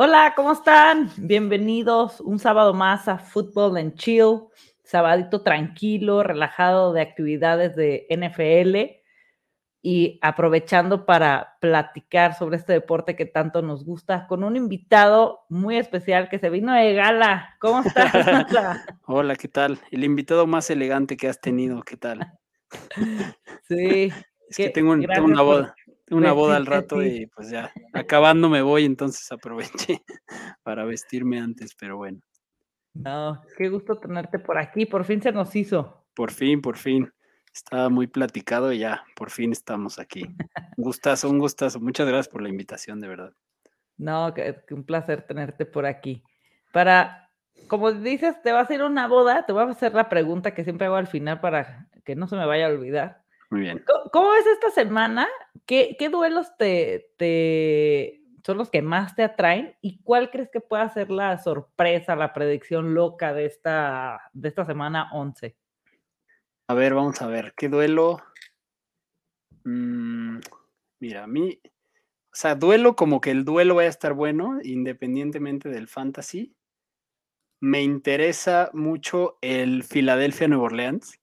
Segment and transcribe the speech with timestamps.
[0.00, 1.10] Hola, ¿cómo están?
[1.16, 4.42] Bienvenidos un sábado más a Football and Chill,
[4.84, 8.97] sabadito tranquilo, relajado de actividades de NFL
[9.80, 15.76] y aprovechando para platicar sobre este deporte que tanto nos gusta con un invitado muy
[15.78, 17.56] especial que se vino de gala.
[17.60, 18.12] ¿Cómo estás?
[19.06, 19.78] Hola, ¿qué tal?
[19.90, 22.26] El invitado más elegante que has tenido, ¿qué tal?
[23.68, 24.12] sí.
[24.50, 25.74] Es que tengo, un- tengo una boda,
[26.06, 30.02] tengo una boda al rato y pues ya, acabando me voy, entonces aproveché
[30.62, 32.20] para vestirme antes, pero bueno,
[32.94, 34.86] No, qué gusto tenerte por aquí.
[34.86, 36.04] Por fin se nos hizo.
[36.14, 37.10] por fin, por fin.
[37.54, 40.24] Estaba muy platicado y ya, por fin estamos aquí.
[40.76, 41.80] Un gustazo, un gustazo.
[41.80, 43.32] Muchas gracias por la invitación, de verdad.
[43.96, 46.22] No, que, que un placer tenerte por aquí.
[46.72, 47.30] Para,
[47.66, 50.54] como dices, te vas a ir a una boda, te voy a hacer la pregunta
[50.54, 53.22] que siempre hago al final para que no se me vaya a olvidar.
[53.50, 53.82] Muy bien.
[53.86, 55.26] ¿Cómo, cómo ves esta semana?
[55.66, 59.76] ¿Qué, qué duelos te, te son los que más te atraen?
[59.82, 64.64] ¿Y cuál crees que pueda ser la sorpresa, la predicción loca de esta, de esta
[64.64, 65.54] semana 11?
[66.68, 68.22] A ver, vamos a ver, ¿qué duelo?
[69.64, 70.40] Mm,
[71.00, 71.70] mira, a mí, o
[72.36, 76.54] sea, duelo como que el duelo vaya a estar bueno, independientemente del fantasy.
[77.60, 81.18] Me interesa mucho el Philadelphia-Nueva Orleans,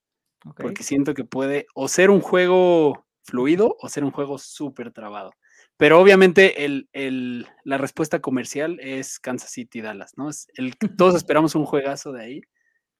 [0.59, 5.31] porque siento que puede o ser un juego fluido o ser un juego súper trabado.
[5.77, 10.29] Pero obviamente el, el- la respuesta comercial es Kansas City-Dallas, ¿no?
[10.29, 12.41] Es el, todos esperamos un juegazo de ahí.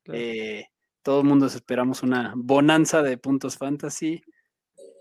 [0.04, 0.20] Claro.
[0.22, 0.66] Eh,
[1.06, 4.24] todo el mundo esperamos una bonanza de puntos fantasy.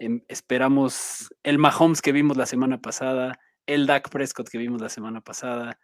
[0.00, 4.90] em, esperamos el Mahomes que vimos la semana pasada, el Dak Prescott que vimos la
[4.90, 5.80] semana pasada.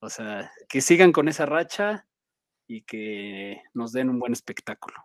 [0.00, 2.06] O sea, que sigan con esa racha
[2.66, 4.96] y que nos den un buen espectáculo.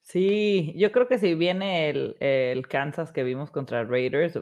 [0.00, 4.38] Sí, yo creo que si viene el, el Kansas que vimos contra Raiders,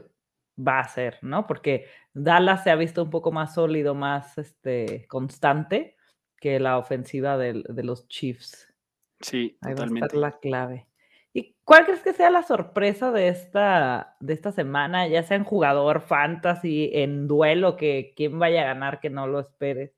[0.57, 1.47] va a ser, ¿no?
[1.47, 5.97] Porque Dallas se ha visto un poco más sólido, más este, constante
[6.39, 8.74] que la ofensiva de los Chiefs.
[9.21, 10.17] Sí, Ahí va a estar totalmente.
[10.17, 10.87] la clave.
[11.33, 15.43] ¿Y cuál crees que sea la sorpresa de esta, de esta semana, ya sea en
[15.43, 19.91] jugador, fantasy, en duelo, que quién vaya a ganar, que no lo esperes?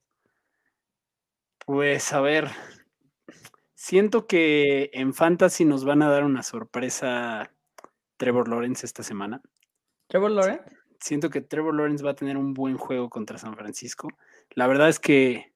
[1.65, 2.47] Pues a ver,
[3.75, 7.51] siento que en Fantasy nos van a dar una sorpresa
[8.17, 9.41] Trevor Lawrence esta semana.
[10.07, 10.63] Trevor Lawrence.
[10.99, 14.07] Siento que Trevor Lawrence va a tener un buen juego contra San Francisco.
[14.51, 15.53] La verdad es que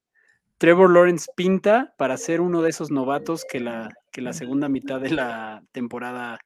[0.61, 5.01] Trevor Lawrence pinta para ser uno de esos novatos que la, que la segunda mitad
[5.01, 6.37] de la temporada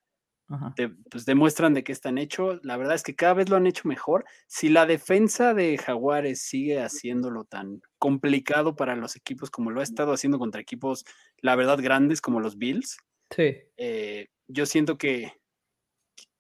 [1.12, 2.62] pues demuestran de qué están hechos.
[2.64, 4.24] La verdad es que cada vez lo han hecho mejor.
[4.48, 9.84] Si la defensa de Jaguares sigue haciéndolo tan complicado para los equipos como lo ha
[9.84, 11.04] estado haciendo contra equipos,
[11.42, 12.98] la verdad, grandes como los Bills,
[13.32, 13.56] Sí.
[13.76, 15.34] eh, yo siento que,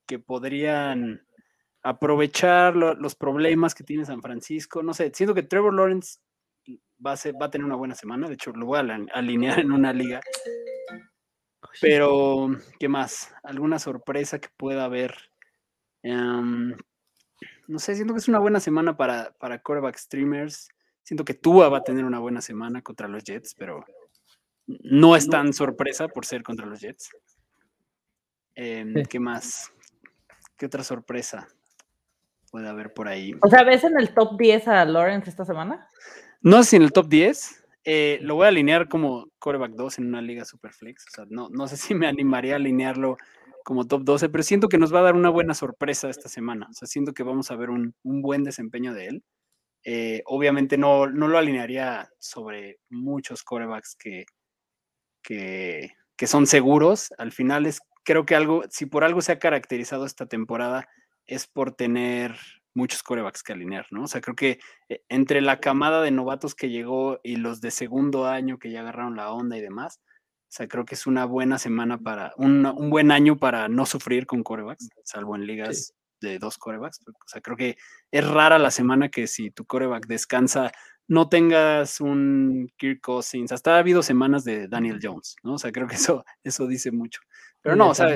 [0.07, 1.25] que podrían
[1.83, 4.81] aprovechar lo- los problemas que tiene San Francisco.
[4.81, 6.19] No sé, siento que Trevor Lawrence
[7.03, 8.27] va a, ser- va a tener una buena semana.
[8.27, 10.19] De hecho, lo voy a alinear en una liga.
[11.81, 12.47] Pero,
[12.79, 13.33] ¿qué más?
[13.43, 15.15] ¿Alguna sorpresa que pueda haber?
[16.03, 16.75] Em,
[17.67, 20.69] no sé, siento que es una buena semana para, para quarterback streamers.
[21.03, 23.83] Siento que Tua va a tener una buena semana contra los Jets, pero
[24.67, 27.09] no es tan sorpresa por ser contra los Jets.
[28.55, 29.03] Em, Sí.
[29.09, 29.71] ¿Qué más?
[30.57, 31.47] ¿Qué otra sorpresa
[32.51, 33.33] puede haber por ahí?
[33.41, 35.89] O sea, ¿ves en el top 10 a Lawrence esta semana?
[36.45, 37.63] No sé si en el top 10.
[37.85, 41.05] eh, lo voy a alinear como quarterback 2 en una liga super flex.
[41.29, 43.17] No, no sé si me animaría a alinearlo
[43.63, 46.67] como top 12, pero siento que nos va a dar una buena sorpresa esta semana.
[46.69, 49.23] O sea, siento que vamos a ver un, un buen desempeño de él.
[49.85, 54.25] Eh, obviamente no, no lo alinearía sobre muchos quarterbacks que,
[55.23, 57.13] que, que son seguros.
[57.17, 60.87] Al final es, creo que algo, si por algo se ha caracterizado esta temporada,
[61.27, 62.35] es por tener
[62.75, 64.03] muchos corebacks que alinear, ¿no?
[64.03, 67.71] O sea, creo que eh, entre la camada de novatos que llegó y los de
[67.71, 71.25] segundo año que ya agarraron la onda y demás, o sea, creo que es una
[71.25, 75.95] buena semana para, un, un buen año para no sufrir con corebacks, salvo en ligas
[76.21, 77.01] de dos corebacks.
[77.07, 77.77] O sea, creo que
[78.11, 80.71] es rara la semana que si tu coreback descansa,
[81.07, 83.51] no tengas un Kirk Cousins.
[83.51, 85.53] Hasta ha habido semanas de Daniel Jones, ¿no?
[85.53, 87.21] O sea, creo que eso, eso dice mucho.
[87.61, 88.07] Pero no, o sea,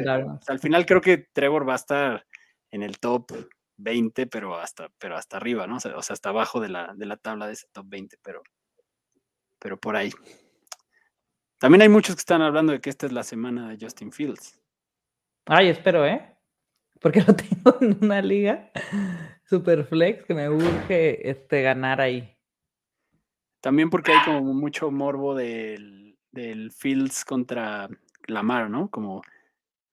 [0.48, 2.26] al final creo que Trevor va a estar
[2.72, 3.32] en el top
[3.80, 5.78] 20, pero hasta, pero hasta arriba, ¿no?
[5.78, 8.44] O sea, hasta abajo de la, de la tabla de ese top 20, pero,
[9.60, 10.12] pero por ahí.
[11.60, 14.60] También hay muchos que están hablando de que esta es la semana de Justin Fields.
[15.46, 16.40] Ay, espero, ¿eh?
[17.00, 18.72] porque lo tengo en una liga
[19.46, 22.38] super flex que me urge este, ganar ahí.
[23.62, 27.90] También porque hay como mucho morbo del, del Fields contra
[28.28, 28.90] Lamar, ¿no?
[28.90, 29.22] Como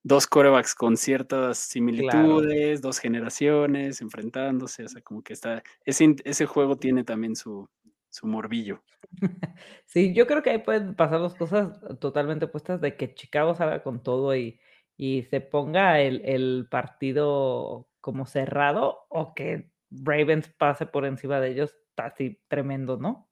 [0.06, 6.46] dos corebacks con ciertas similitudes, dos generaciones enfrentándose, o sea, como que está, ese, ese
[6.46, 7.68] juego tiene también su,
[8.08, 8.82] su morbillo.
[9.84, 13.82] Sí, yo creo que ahí pueden pasar dos cosas totalmente puestas de que Chicago salga
[13.82, 14.60] con todo y,
[14.96, 21.50] y se ponga el, el, partido como cerrado o que Ravens pase por encima de
[21.50, 23.28] ellos así tremendo, ¿no?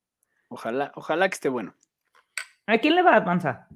[0.48, 1.74] Ojalá, ojalá que esté bueno.
[2.66, 3.66] ¿A quién le va a avanzar?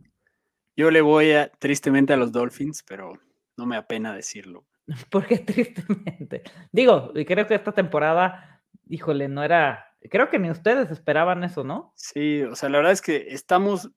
[0.78, 3.14] Yo le voy a, tristemente a los Dolphins, pero
[3.56, 4.64] no me apena decirlo.
[5.10, 6.44] ¿Por qué tristemente?
[6.70, 11.64] Digo, y creo que esta temporada, híjole, no era, creo que ni ustedes esperaban eso,
[11.64, 11.92] ¿no?
[11.96, 13.90] Sí, o sea, la verdad es que estamos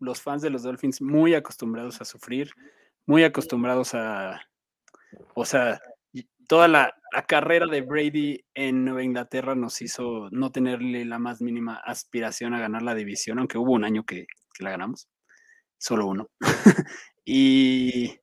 [0.00, 2.50] los fans de los Dolphins muy acostumbrados a sufrir,
[3.06, 4.40] muy acostumbrados a,
[5.34, 5.80] o sea,
[6.48, 6.92] toda la,
[7.28, 12.60] carrera de Brady en Nueva Inglaterra nos hizo no tenerle la más mínima aspiración a
[12.60, 14.26] ganar la división, aunque hubo un año que
[14.58, 15.08] la ganamos
[15.86, 16.28] solo uno.
[17.24, 18.18] y,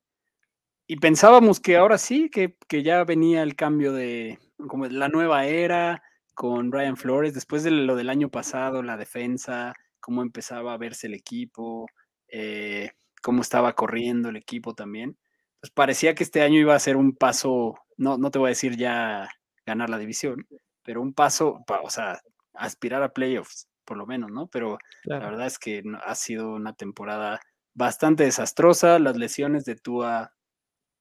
[0.86, 4.38] y, pensábamos que ahora sí, que, que, ya venía el cambio de
[4.68, 6.02] como la nueva era
[6.34, 11.06] con Brian Flores, después de lo del año pasado, la defensa, cómo empezaba a verse
[11.06, 11.86] el equipo,
[12.28, 12.90] eh,
[13.22, 15.16] cómo estaba corriendo el equipo también.
[15.60, 18.50] Pues parecía que este año iba a ser un paso, no, no te voy a
[18.50, 19.28] decir ya
[19.64, 20.46] ganar la división,
[20.82, 22.20] pero un paso, o sea,
[22.52, 24.48] aspirar a playoffs por lo menos, ¿no?
[24.48, 27.40] Pero la verdad es que ha sido una temporada
[27.74, 28.98] bastante desastrosa.
[28.98, 30.34] Las lesiones de Tua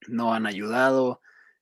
[0.07, 1.21] no han ayudado.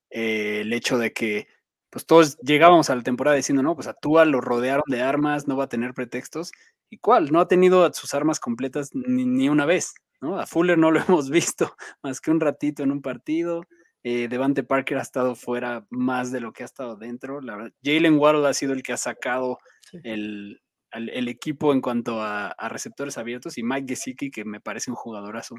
[0.09, 1.47] Eh, el hecho de que
[1.91, 5.47] pues todos llegábamos a la temporada diciendo, no, pues a Tua lo rodearon de armas,
[5.47, 6.51] no va a tener pretextos.
[6.89, 7.31] ¿Y cuál?
[7.31, 10.39] No ha tenido sus armas completas ni, una vez, ¿no?
[10.39, 13.63] A Fuller no lo hemos visto más que un ratito en un partido.
[14.03, 17.41] Eh, Devante Parker ha estado fuera más de lo que ha estado dentro.
[17.41, 19.59] La verdad, Jalen Waddle ha sido el que ha sacado
[20.03, 20.61] el,
[20.93, 25.55] el equipo en cuanto a, receptores abiertos y Mike Gesicki, que me parece un jugadorazo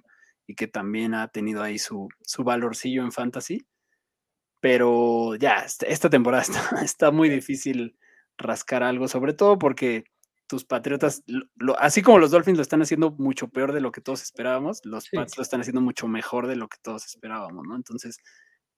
[0.46, 3.67] y que también ha tenido ahí su, su valorcillo en fantasy.
[4.61, 6.44] Pero ya, este, esta temporada
[6.84, 7.96] está, muy difícil
[8.38, 10.05] rascar algo, sobre todo porque
[10.46, 11.25] tus Patriotas,
[11.79, 15.08] así como los Dolphins lo están haciendo mucho peor de lo que todos esperábamos, los
[15.08, 17.75] Pats lo están haciendo mucho mejor de lo que todos esperábamos, ¿no?
[17.75, 18.19] Entonces,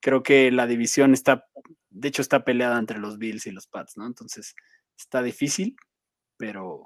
[0.01, 1.47] creo que la división está,
[1.91, 4.07] de hecho, está peleada entre los Bills y los Pats, ¿no?
[4.07, 4.55] Entonces,
[4.97, 5.77] está difícil,
[6.37, 6.83] pero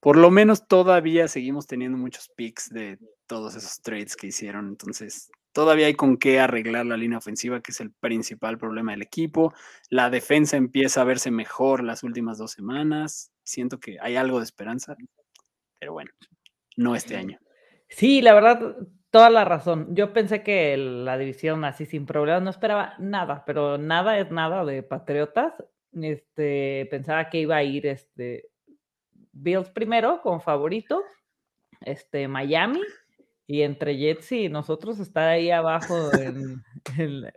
[0.00, 4.68] por lo menos todavía seguimos teniendo muchos picks de todos esos trades que hicieron.
[4.68, 9.02] Entonces, todavía hay con qué arreglar la línea ofensiva, que es el principal problema del
[9.02, 9.52] equipo.
[9.90, 13.32] La defensa empieza a verse mejor las últimas dos semanas.
[13.42, 14.96] Siento que hay algo de esperanza,
[15.78, 16.10] pero bueno,
[16.76, 17.38] no este año.
[17.88, 18.76] Sí, la verdad,
[19.10, 19.96] toda la razón.
[19.96, 24.64] Yo pensé que la división así sin problemas, no esperaba nada, pero nada es nada
[24.64, 25.54] de Patriotas.
[25.92, 28.50] Este, pensaba que iba a ir este,
[29.32, 31.02] Bills primero como favorito,
[31.80, 32.80] este, Miami,
[33.46, 36.62] y entre Jets y nosotros está ahí abajo en,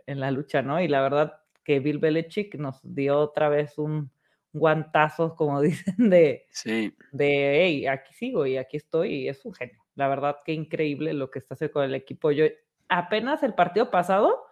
[0.06, 0.80] en, la lucha, ¿no?
[0.80, 4.10] Y la verdad que Bill Belichick nos dio otra vez un
[4.52, 6.94] guantazo, como dicen, de, sí.
[7.12, 9.82] de, hey, aquí sigo y aquí estoy, y es un genio.
[9.94, 12.30] La verdad que increíble lo que está haciendo con el equipo.
[12.30, 12.44] Yo
[12.88, 14.44] apenas el partido pasado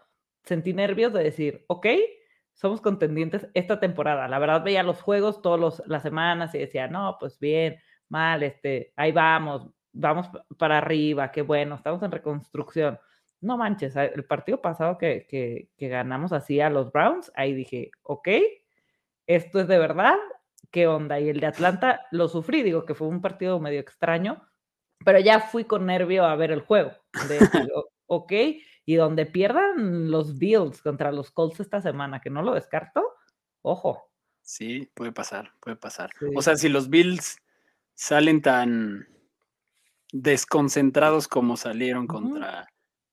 [0.44, 1.86] sentí nervios de decir, ok,
[2.60, 4.28] somos contendientes esta temporada.
[4.28, 7.78] La verdad veía los juegos todas las semanas y decía, no, pues bien,
[8.10, 12.98] mal, este, ahí vamos, vamos para arriba, qué bueno, estamos en reconstrucción.
[13.40, 18.28] No manches, el partido pasado que, que, ganamos así a los Browns, ahí dije, ok,
[19.26, 20.16] esto es de verdad,
[20.70, 21.18] ¿qué onda?
[21.18, 24.46] Y el de Atlanta lo sufrí, digo que fue un partido medio extraño,
[25.02, 26.90] pero ya fui con nervio a ver el juego.
[27.26, 27.38] De,
[28.06, 28.32] ok,
[28.84, 33.04] y donde pierdan los Bills contra los Colts esta semana, que no lo descarto,
[33.62, 34.10] ojo.
[34.42, 36.10] Sí, puede pasar, puede pasar.
[36.34, 37.38] O sea, si los Bills
[37.94, 39.06] salen tan
[40.12, 42.66] desconcentrados como salieron contra,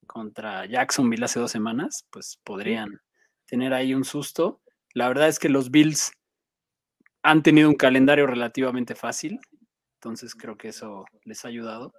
[0.06, 3.00] contra Jacksonville hace dos semanas, pues podrían
[3.46, 4.62] tener ahí un susto.
[4.94, 6.10] La verdad es que los Bills
[7.22, 9.38] han tenido un calendario relativamente fácil,
[9.94, 11.92] entonces creo que eso les ha ayudado.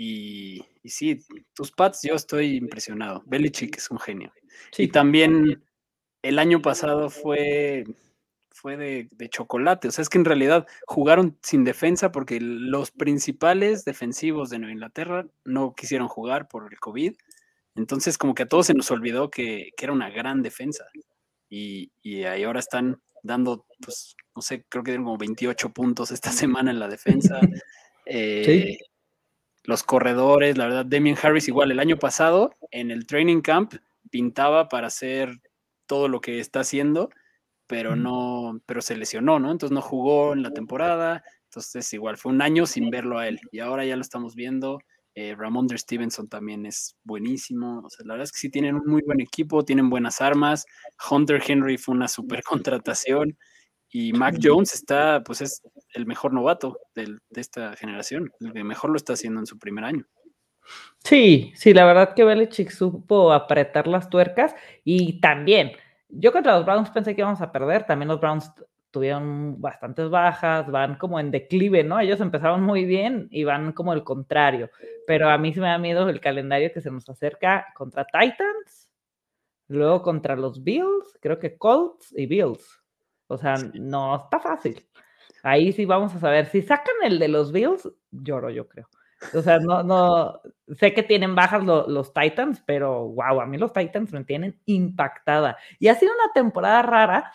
[0.00, 1.24] Y, sí,
[1.54, 3.24] tus Pats, yo estoy impresionado.
[3.26, 4.32] Belichick es un genio.
[4.76, 5.64] Y también
[6.22, 7.84] el año pasado fue,
[8.48, 9.88] fue de, chocolate.
[9.88, 14.72] O sea, es que en realidad jugaron sin defensa porque los principales defensivos de Nueva
[14.72, 17.16] Inglaterra no quisieron jugar por el COVID.
[17.74, 20.86] Entonces, como que a todos se nos olvidó que, era una gran defensa.
[21.50, 26.12] Y, y, ahí ahora están dando, pues, no sé, creo que dieron como 28 puntos
[26.12, 27.40] esta semana en la defensa.
[28.10, 28.78] Eh,
[29.68, 33.74] los corredores, la verdad, Damien Harris igual el año pasado en el training camp
[34.10, 35.42] pintaba para hacer
[35.84, 37.10] todo lo que está haciendo,
[37.66, 39.52] pero no, pero se lesionó, ¿no?
[39.52, 43.40] Entonces no jugó en la temporada, entonces igual fue un año sin verlo a él
[43.52, 44.78] y ahora ya lo estamos viendo.
[45.14, 47.82] Eh, Ramondre Stevenson también es buenísimo.
[47.84, 50.64] O sea, la verdad es que sí tienen un muy buen equipo, tienen buenas armas.
[51.10, 53.36] Hunter Henry fue una super contratación.
[53.90, 55.62] Y Mac Jones está, pues es
[55.94, 59.84] el mejor novato de esta generación, el que mejor lo está haciendo en su primer
[59.84, 60.06] año.
[61.02, 64.54] Sí, sí, la verdad que Belichick supo apretar las tuercas
[64.84, 65.72] y también,
[66.08, 68.52] yo contra los Browns pensé que íbamos a perder, también los Browns
[68.90, 72.00] tuvieron bastantes bajas, van como en declive, ¿no?
[72.00, 74.70] Ellos empezaron muy bien y van como el contrario,
[75.06, 78.90] pero a mí se me da miedo el calendario que se nos acerca contra Titans,
[79.68, 82.82] luego contra los Bills, creo que Colts y Bills.
[83.28, 84.84] O sea, no está fácil.
[85.42, 86.46] Ahí sí vamos a saber.
[86.46, 88.88] Si sacan el de los Bills, lloro, yo creo.
[89.34, 90.40] O sea, no, no,
[90.76, 95.56] sé que tienen bajas los Titans, pero wow, a mí los Titans me tienen impactada.
[95.78, 97.32] Y ha sido una temporada rara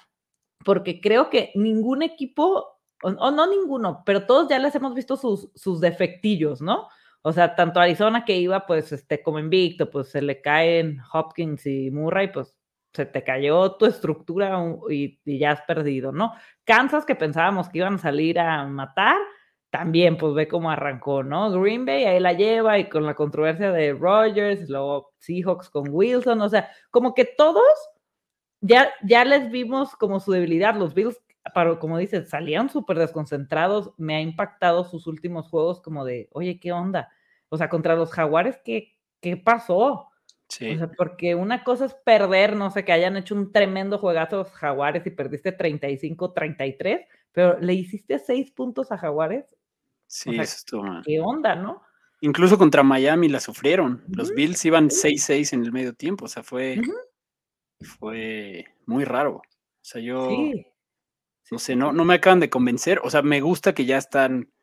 [0.63, 5.51] porque creo que ningún equipo, o, no ninguno, pero todos ya les hemos visto sus,
[5.55, 6.87] sus defectillos, ¿no?
[7.21, 11.65] O sea, tanto Arizona que iba pues este como invicto, pues se le caen Hopkins
[11.65, 12.55] y Murray, pues
[12.93, 16.33] se te cayó tu estructura y, ya has perdido, ¿no?
[16.63, 19.17] Kansas, que pensábamos que iban a salir a matar,
[19.69, 21.51] también pues ve cómo arrancó, ¿no?
[21.59, 26.41] Green Bay ahí la lleva y con la controversia de Rogers, luego Seahawks con Wilson,
[26.41, 27.63] o sea, como que todos
[28.61, 31.19] ya, ya les vimos como su debilidad, los Bills,
[31.53, 36.59] para, como dices, salían súper desconcentrados, me ha impactado sus últimos juegos como de, oye,
[36.59, 37.09] ¿qué onda?
[37.49, 40.09] O sea, contra los jaguares, ¿qué, qué pasó?
[40.49, 44.37] O sea, porque una cosa es perder, no sé, que hayan hecho un tremendo juegazo
[44.37, 49.45] los Jaguares y perdiste 35-33, pero le hiciste seis puntos a Jaguares.
[50.05, 51.03] Sí, eso estuvo mal.
[51.03, 51.81] ¿Qué onda, no?
[52.21, 54.03] Incluso contra Miami la sufrieron.
[54.07, 56.25] Los Bills iban 6-6 en el medio tiempo.
[56.25, 56.79] O sea, fue,
[57.81, 59.37] fue muy raro.
[59.37, 59.41] O
[59.81, 60.29] sea, yo.
[61.51, 63.01] No sé, no, no me acaban de convencer.
[63.03, 64.53] O sea, me gusta que ya están.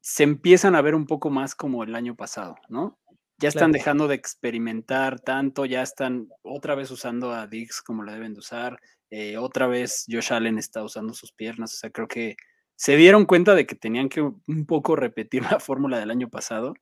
[0.00, 2.98] Se empiezan a ver un poco más como el año pasado, ¿no?
[3.38, 8.12] Ya están dejando de experimentar tanto, ya están otra vez usando a Dix como la
[8.14, 8.78] deben de usar,
[9.10, 12.36] eh, otra vez Josh Allen está usando sus piernas, o sea, creo que
[12.78, 16.74] se dieron cuenta de que tenían que un poco repetir la fórmula del año pasado.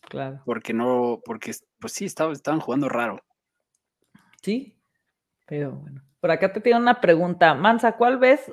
[0.00, 0.42] Claro.
[0.46, 3.22] Porque no, porque pues sí, estaban, estaban jugando raro.
[4.42, 4.76] Sí,
[5.46, 6.02] pero bueno.
[6.20, 7.54] Por acá te tengo una pregunta.
[7.54, 8.52] Mansa, ¿cuál ves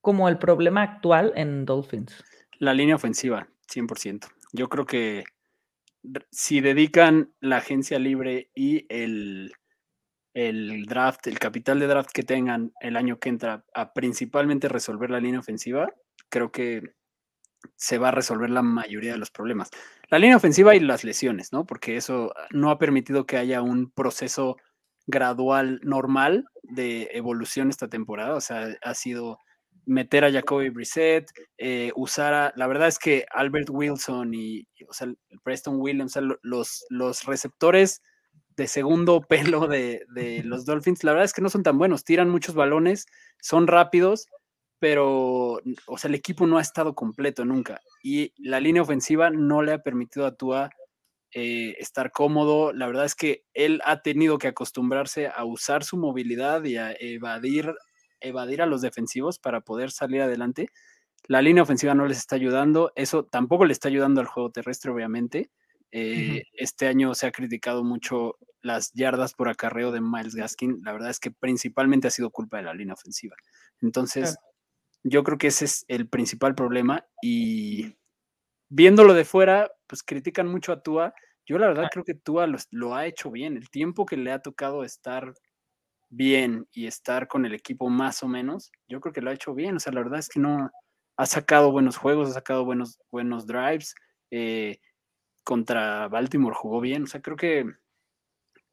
[0.00, 2.24] como el problema actual en Dolphins?
[2.58, 4.26] La línea ofensiva, 100%.
[4.52, 5.24] Yo creo que
[6.30, 9.52] si dedican la agencia libre y el,
[10.34, 15.10] el draft, el capital de draft que tengan el año que entra a principalmente resolver
[15.10, 15.92] la línea ofensiva,
[16.28, 16.94] creo que
[17.76, 19.70] se va a resolver la mayoría de los problemas.
[20.08, 21.64] La línea ofensiva y las lesiones, ¿no?
[21.64, 24.56] Porque eso no ha permitido que haya un proceso
[25.06, 28.34] gradual normal de evolución esta temporada.
[28.34, 29.38] O sea, ha sido
[29.86, 34.92] meter a Jacoby Brissett, eh, usar a, la verdad es que Albert Wilson y, o
[34.92, 35.12] sea,
[35.42, 38.02] Preston Williams, los, los receptores
[38.56, 42.04] de segundo pelo de, de, los Dolphins, la verdad es que no son tan buenos,
[42.04, 43.06] tiran muchos balones,
[43.40, 44.26] son rápidos,
[44.78, 49.62] pero, o sea, el equipo no ha estado completo nunca y la línea ofensiva no
[49.62, 50.70] le ha permitido a Tua
[51.36, 52.72] eh, estar cómodo.
[52.72, 56.92] La verdad es que él ha tenido que acostumbrarse a usar su movilidad y a
[56.92, 57.74] evadir
[58.24, 60.68] evadir a los defensivos para poder salir adelante.
[61.26, 64.90] La línea ofensiva no les está ayudando, eso tampoco le está ayudando al juego terrestre,
[64.90, 65.50] obviamente.
[65.90, 70.80] Eh, este año se ha criticado mucho las yardas por acarreo de Miles Gaskin.
[70.82, 73.36] La verdad es que principalmente ha sido culpa de la línea ofensiva.
[73.80, 74.36] Entonces,
[75.04, 77.06] yo creo que ese es el principal problema.
[77.22, 77.94] Y
[78.68, 81.14] viéndolo de fuera, pues critican mucho a Tua.
[81.46, 83.56] Yo la verdad creo que Tua lo ha hecho bien.
[83.56, 85.32] El tiempo que le ha tocado estar
[86.14, 89.54] bien y estar con el equipo más o menos, yo creo que lo ha hecho
[89.54, 89.76] bien.
[89.76, 90.70] O sea, la verdad es que no
[91.16, 93.94] ha sacado buenos juegos, ha sacado buenos, buenos drives.
[94.30, 94.80] Eh,
[95.44, 97.04] contra Baltimore jugó bien.
[97.04, 97.66] O sea, creo que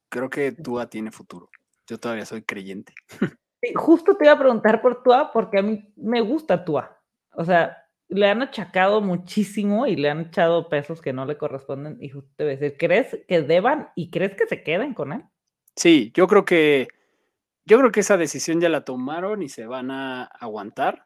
[0.10, 1.50] creo que Tua tiene futuro.
[1.88, 2.94] Yo todavía soy creyente.
[3.76, 7.00] justo te iba a preguntar por Tua, porque a mí me gusta Tua.
[7.34, 11.98] O sea, le han achacado muchísimo y le han echado pesos que no le corresponden.
[12.00, 15.14] Y justo te voy a decir, ¿crees que deban y crees que se queden con
[15.14, 15.24] él?
[15.76, 16.90] Sí, yo creo que
[17.66, 21.04] yo creo que esa decisión ya la tomaron y se van a aguantar.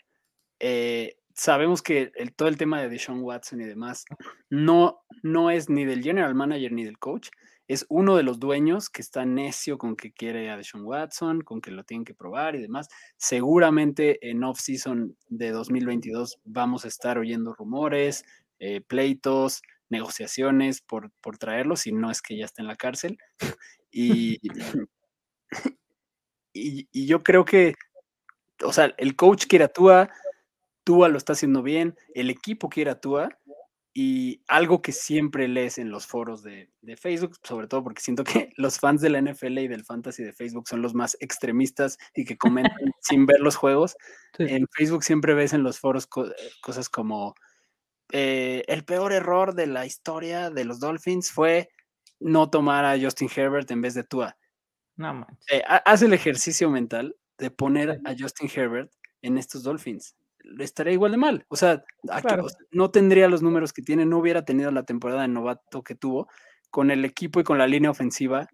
[0.59, 4.05] Eh, sabemos que el, todo el tema de Deshaun Watson y demás
[4.49, 7.29] no, no es ni del general manager ni del coach,
[7.67, 11.61] es uno de los dueños que está necio con que quiere a Deshaun Watson, con
[11.61, 12.87] que lo tienen que probar y demás.
[13.17, 18.23] Seguramente en off-season de 2022 vamos a estar oyendo rumores,
[18.59, 23.17] eh, pleitos, negociaciones por, por traerlo, si no es que ya está en la cárcel.
[23.91, 24.39] Y
[26.55, 27.75] y, yo creo que,
[28.63, 30.09] o sea, el coach quiere a Tua,
[30.83, 33.29] Tua lo está haciendo bien, el equipo quiere a Tua,
[33.97, 38.49] y algo que siempre lees en los foros de, Facebook, sobre todo porque siento que
[38.57, 42.25] los fans de la NFL y del fantasy de Facebook son los más extremistas y
[42.25, 43.95] que comentan sin ver los juegos.
[44.37, 46.07] En Facebook siempre ves en los foros
[46.61, 47.35] cosas como
[48.11, 51.69] eh, el peor error de la historia de los Dolphins fue
[52.19, 54.35] no tomar a Justin Herbert en vez de Tua.
[54.97, 55.45] No manches.
[55.51, 60.15] Eh, haz el ejercicio mental de poner a Justin Herbert en estos Dolphins
[60.59, 61.45] estaría igual de mal.
[61.49, 61.83] O sea,
[62.71, 66.27] no tendría los números que tiene, no hubiera tenido la temporada de novato que tuvo
[66.69, 68.47] con el equipo y con la línea ofensiva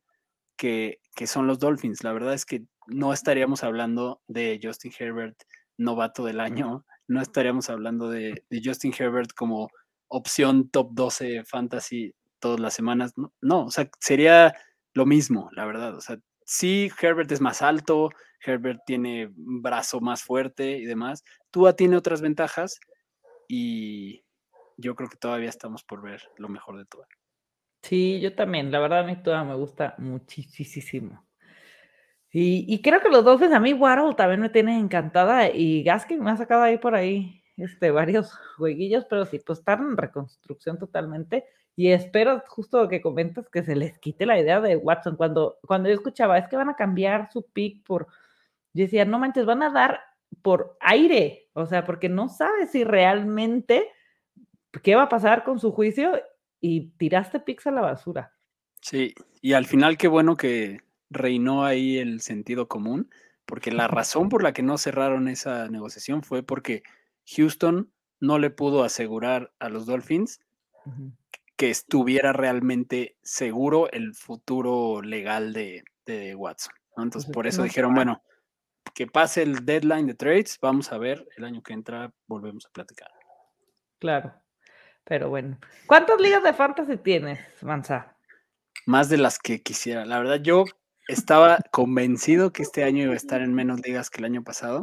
[0.57, 2.03] que, son los Dolphins.
[2.03, 5.37] La verdad es que no estaríamos hablando de Justin Herbert
[5.77, 9.69] novato del año, no estaríamos hablando de, Justin Herbert como
[10.07, 13.13] opción top 12 fantasy todas las semanas.
[13.17, 14.53] No, no, o sea, sería
[14.93, 15.95] lo mismo, la verdad.
[15.95, 18.09] O sea, sí, Herbert es más alto,
[18.45, 21.23] Herbert tiene un brazo más fuerte y demás.
[21.51, 22.79] Tua tiene otras ventajas
[23.47, 24.23] y
[24.77, 27.07] yo creo que todavía estamos por ver lo mejor de Tua.
[27.81, 28.71] Sí, yo también.
[28.71, 31.25] La verdad, a mí Tua me gusta muchísimo.
[32.33, 36.31] Y, creo que los dos, a mí Waddle también me tiene encantada y Gaskin me
[36.31, 41.45] ha sacado ahí por ahí este, varios jueguillos, pero sí, pues están en reconstrucción totalmente.
[41.81, 45.15] Y espero justo que comentas que se les quite la idea de Watson.
[45.15, 48.05] Cuando, cuando yo escuchaba, es que van a cambiar su pick por
[48.75, 49.99] yo decía, no manches, van a dar
[50.43, 53.89] por aire, o sea, porque no sabes si realmente
[54.83, 56.21] qué va a pasar con su juicio
[56.59, 58.31] y tiraste pix a la basura.
[58.79, 63.09] Sí, y al final qué bueno que reinó ahí el sentido común,
[63.47, 66.83] porque la razón por la que no cerraron esa negociación fue porque
[67.35, 70.41] Houston no le pudo asegurar a los Dolphins
[71.61, 75.83] que estuviera realmente seguro el futuro legal de,
[76.35, 76.73] Watson.
[76.97, 78.23] Entonces, pues por eso dijeron, bueno,
[78.95, 82.71] que pase el deadline de trades, vamos a ver, el año que entra volvemos a
[82.71, 83.11] platicar.
[83.99, 84.33] Claro,
[85.03, 85.59] pero bueno.
[85.85, 88.17] ¿Cuántas ligas de fantasy tienes, Mansa?
[88.87, 90.03] Más de las que quisiera.
[90.03, 90.65] La verdad, yo
[91.07, 94.81] estaba convencido que este año iba a estar en menos ligas que el año pasado.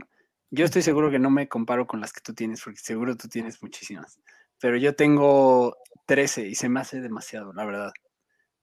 [0.52, 3.26] Yo estoy seguro que no me comparo con las que tú tienes, porque seguro tú
[3.26, 4.20] tienes muchísimas.
[4.60, 7.92] Pero yo tengo 13 y se me hace demasiado, la verdad.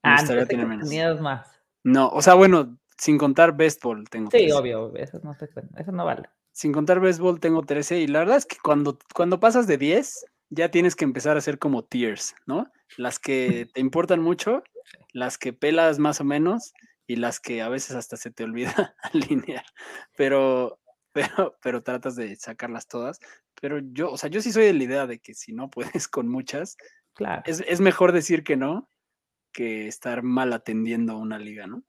[0.04, 1.22] Me ah, gustaría tener menos.
[1.22, 1.48] más.
[1.84, 4.32] No, o sea, bueno, sin contar béisbol tengo.
[4.32, 5.36] Sí, obvio, eso no,
[5.78, 6.30] eso no vale.
[6.52, 10.26] Sin contar béisbol tengo 13 y la verdad es que cuando, cuando pasas de 10
[10.50, 12.72] ya tienes que empezar a hacer como tiers, ¿no?
[12.98, 14.64] Las que te importan mucho,
[15.12, 16.74] las que pelas más o menos
[17.08, 19.66] y las que a veces hasta se te olvida alinear.
[20.16, 20.80] Pero,
[21.15, 23.19] pero, pero tratas de sacarlas todas.
[23.62, 26.08] Pero yo, o sea, yo sí soy de la idea de que si no puedes
[26.10, 26.75] con muchas,
[27.13, 27.41] claro.
[27.45, 28.89] es, es mejor decir que no
[29.54, 31.84] que estar mal atendiendo una liga, ¿no?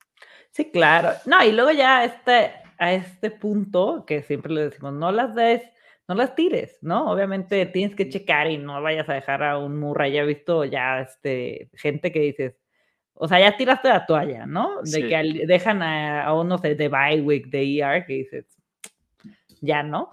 [0.52, 1.10] Sí, claro.
[1.26, 5.62] No, y luego ya este, a este punto que siempre le decimos, no las des,
[6.06, 7.10] no las tires, ¿no?
[7.10, 10.12] Obviamente tienes que checar y no vayas a dejar a un Murray.
[10.12, 12.54] Ya he visto ya este, gente que dices,
[13.14, 14.82] o sea, ya tiraste la toalla, ¿no?
[14.82, 18.55] De que dejan a, a unos de, de Bywick, de ER, que dices,
[19.60, 20.10] ya no.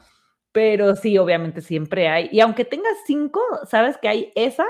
[0.51, 2.29] Pero sí, obviamente siempre hay.
[2.31, 4.65] Y aunque tengas cinco, sabes que hay esa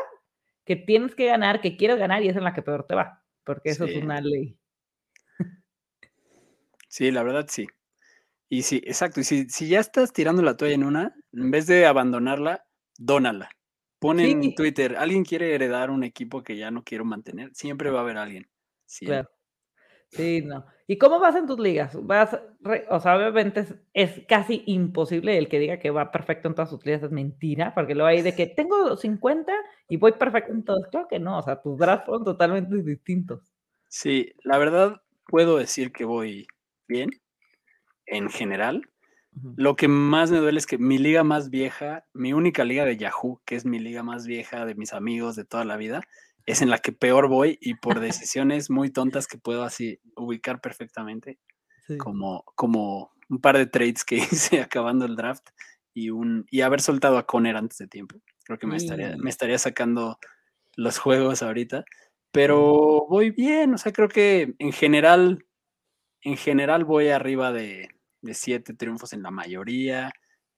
[0.66, 3.22] que tienes que ganar, que quieres ganar y esa es la que peor te va,
[3.44, 4.58] porque eso es una ley.
[6.88, 7.68] Sí, la verdad sí.
[8.50, 9.20] Y sí, exacto.
[9.20, 12.68] Y si, si ya estás tirando la toalla en una, en vez de abandonarla,
[13.00, 13.50] dónala.
[13.98, 17.50] Pon en Twitter, alguien quiere heredar un equipo que ya no quiero mantener.
[17.56, 18.48] Siempre va a haber alguien.
[19.00, 19.30] Claro.
[20.16, 20.66] Sí, no.
[20.86, 21.96] ¿Y cómo vas en tus ligas?
[22.06, 22.38] Vas,
[22.90, 26.86] o sea, obviamente es, casi imposible el que diga que va perfecto en todas sus
[26.86, 29.52] ligas, es mentira, porque luego hay de que tengo 50
[29.90, 30.88] y voy perfecto en todas.
[30.90, 33.54] Claro que no, o sea, tus drafts son totalmente distintos.
[33.90, 36.48] Sí, la verdad puedo decir que voy
[36.88, 37.10] bien,
[38.06, 38.88] en general.
[39.56, 42.98] Lo que más me duele es que mi liga más vieja, mi única liga de
[42.98, 46.02] Yahoo, que es mi liga más vieja de mis amigos de toda la vida,
[46.46, 50.62] es en la que peor voy y por decisiones muy tontas que puedo así ubicar
[50.62, 51.40] perfectamente,
[51.98, 55.50] como, como un par de trades que hice acabando el draft
[55.94, 58.18] y, un, y haber soltado a Conner antes de tiempo.
[58.44, 60.20] Creo que me estaría, me estaría sacando
[60.76, 61.86] los juegos ahorita,
[62.32, 65.46] pero voy bien, o sea, creo que en general
[66.24, 67.90] en general voy arriba de,
[68.32, 70.12] siete triunfos en la mayoría.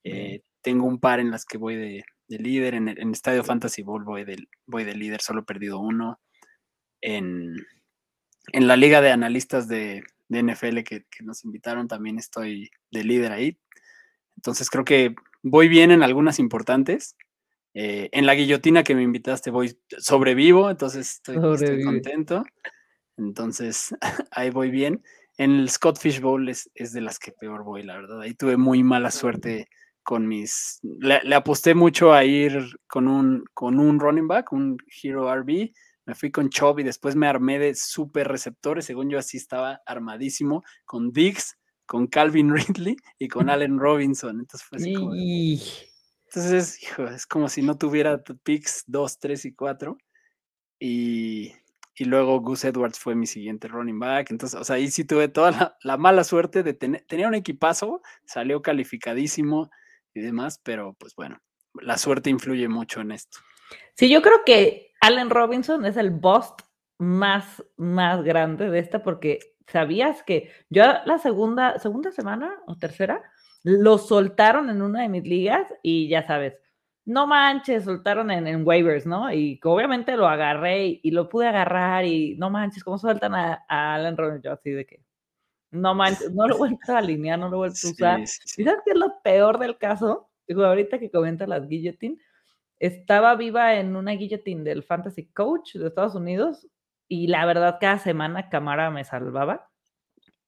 [0.04, 2.76] Eh, tengo un par en las que voy de, líder.
[2.76, 6.20] En, el, Estadio Fantasy Bowl voy de, voy de líder, solo he perdido uno.
[7.02, 7.56] En,
[8.54, 13.60] la liga de analistas de, NFL que, nos invitaron también estoy de líder ahí.
[14.38, 17.16] Entonces creo que voy bien en algunas importantes.
[17.74, 22.44] Eh, en la guillotina que me invitaste voy sobrevivo, entonces estoy, estoy contento.
[23.18, 23.94] Entonces
[24.32, 25.04] ahí voy bien.
[25.38, 28.22] en el Scott Fish Bowl es, es, de las que peor voy, la verdad.
[28.22, 29.68] Ahí tuve muy mala suerte
[30.06, 30.80] con mis.
[30.84, 35.72] Le, aposté mucho a ir con un, con un running back, un Hero RB.
[36.06, 38.86] Me fui con Chubb y después me armé de super receptores.
[38.86, 44.40] Según yo, así estaba armadísimo con Diggs, con Calvin Ridley y con Allen Robinson.
[44.40, 45.14] Entonces fue así como.
[45.16, 49.98] Entonces, hijo, es como si no tuviera picks 2, 3 y 4.
[50.80, 51.54] Y,
[51.96, 54.30] y luego Gus Edwards fue mi siguiente running back.
[54.30, 58.02] Entonces, o sea, ahí sí tuve toda la, mala suerte de tener, tenía un equipazo,
[58.26, 59.72] salió calificadísimo
[60.16, 61.40] y demás, pero pues bueno,
[61.76, 63.38] la suerte influye mucho en esto.
[63.94, 66.62] Sí, yo creo que Allen Robinson es el bust
[66.98, 73.22] más, más grande de esta porque sabías que yo la segunda, segunda semana o tercera
[73.64, 76.56] lo soltaron en una de mis ligas y ya sabes,
[77.06, 79.32] no manches, soltaron en, waivers, ¿no?
[79.32, 84.18] Y obviamente lo agarré y, lo pude agarrar y no manches, ¿cómo sueltan a, Alan
[84.18, 84.42] Robinson?
[84.42, 85.05] Yo así de que,
[85.72, 88.20] no manches, no lo vuelto a alinear, no lo vuelto a usar.
[88.22, 90.30] ¿Y sabes qué es lo peor del caso?
[90.48, 92.18] Digo, ahorita que comenta las guillotine,
[92.80, 96.68] estaba viva en una guillotine del Fantasy Coach de Estados Unidos
[97.08, 99.70] y la verdad cada semana Camara me salvaba.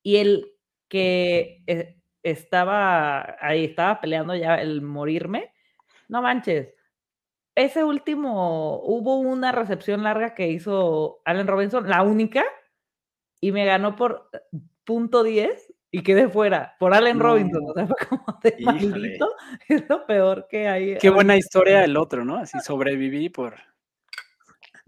[0.04, 0.54] Y el
[0.88, 5.54] que eh, estaba ahí, estaba peleando ya el morirme,
[6.08, 6.74] no manches.
[7.56, 12.46] Ese último, hubo una recepción larga que hizo Allen Robinson, la única,
[13.42, 14.30] y me ganó por
[14.88, 17.64] punto 10 y quedé fuera por Allen Robinson.
[17.68, 19.30] O sea, fue como de maldito.
[19.68, 20.98] Es lo peor que hay.
[20.98, 22.38] Qué buena historia el otro, ¿no?
[22.38, 23.56] Así sobreviví por.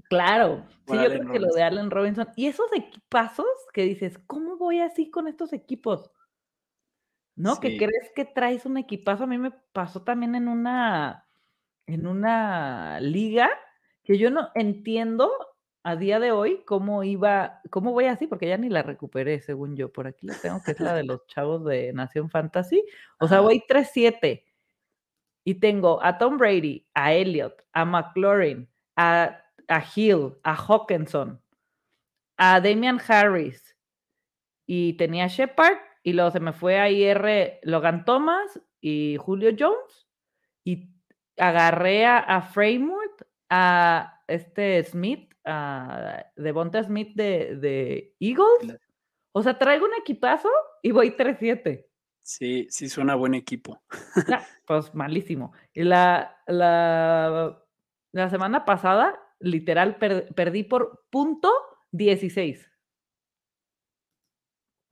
[0.10, 2.30] Claro, sí, yo creo que lo de Allen Robinson.
[2.36, 6.10] Y esos equipazos que dices, ¿cómo voy así con estos equipos?
[7.36, 7.60] ¿no?
[7.60, 9.24] Que crees que traes un equipazo.
[9.24, 11.26] A mí me pasó también en una,
[11.86, 13.50] en una liga
[14.04, 15.32] que yo no entiendo
[15.84, 19.76] a día de hoy cómo iba, cómo voy así, porque ya ni la recuperé, según
[19.76, 19.92] yo.
[19.92, 22.84] Por aquí la tengo, que es la de los chavos de Nación Fantasy.
[23.20, 24.44] O sea, voy 3-7.
[25.46, 31.42] Y tengo a Tom Brady, a Elliot, a McLaurin, a, a Hill, a Hawkinson,
[32.38, 33.76] a Damian Harris.
[34.66, 40.08] Y tenía Shepard y luego se me fue a IR Logan Thomas y Julio Jones.
[40.64, 40.90] Y
[41.38, 42.52] agarré a, a
[43.50, 48.80] a este Smith, a Devonta Smith de, de Eagles.
[49.32, 50.50] O sea, traigo un equipazo
[50.82, 51.86] y voy 3-7.
[52.22, 53.82] Sí, sí suena buen equipo.
[54.66, 55.54] pues malísimo.
[55.74, 57.64] Y la, la,
[58.12, 61.52] la semana pasada, literal, perdí por punto
[61.92, 62.70] 16.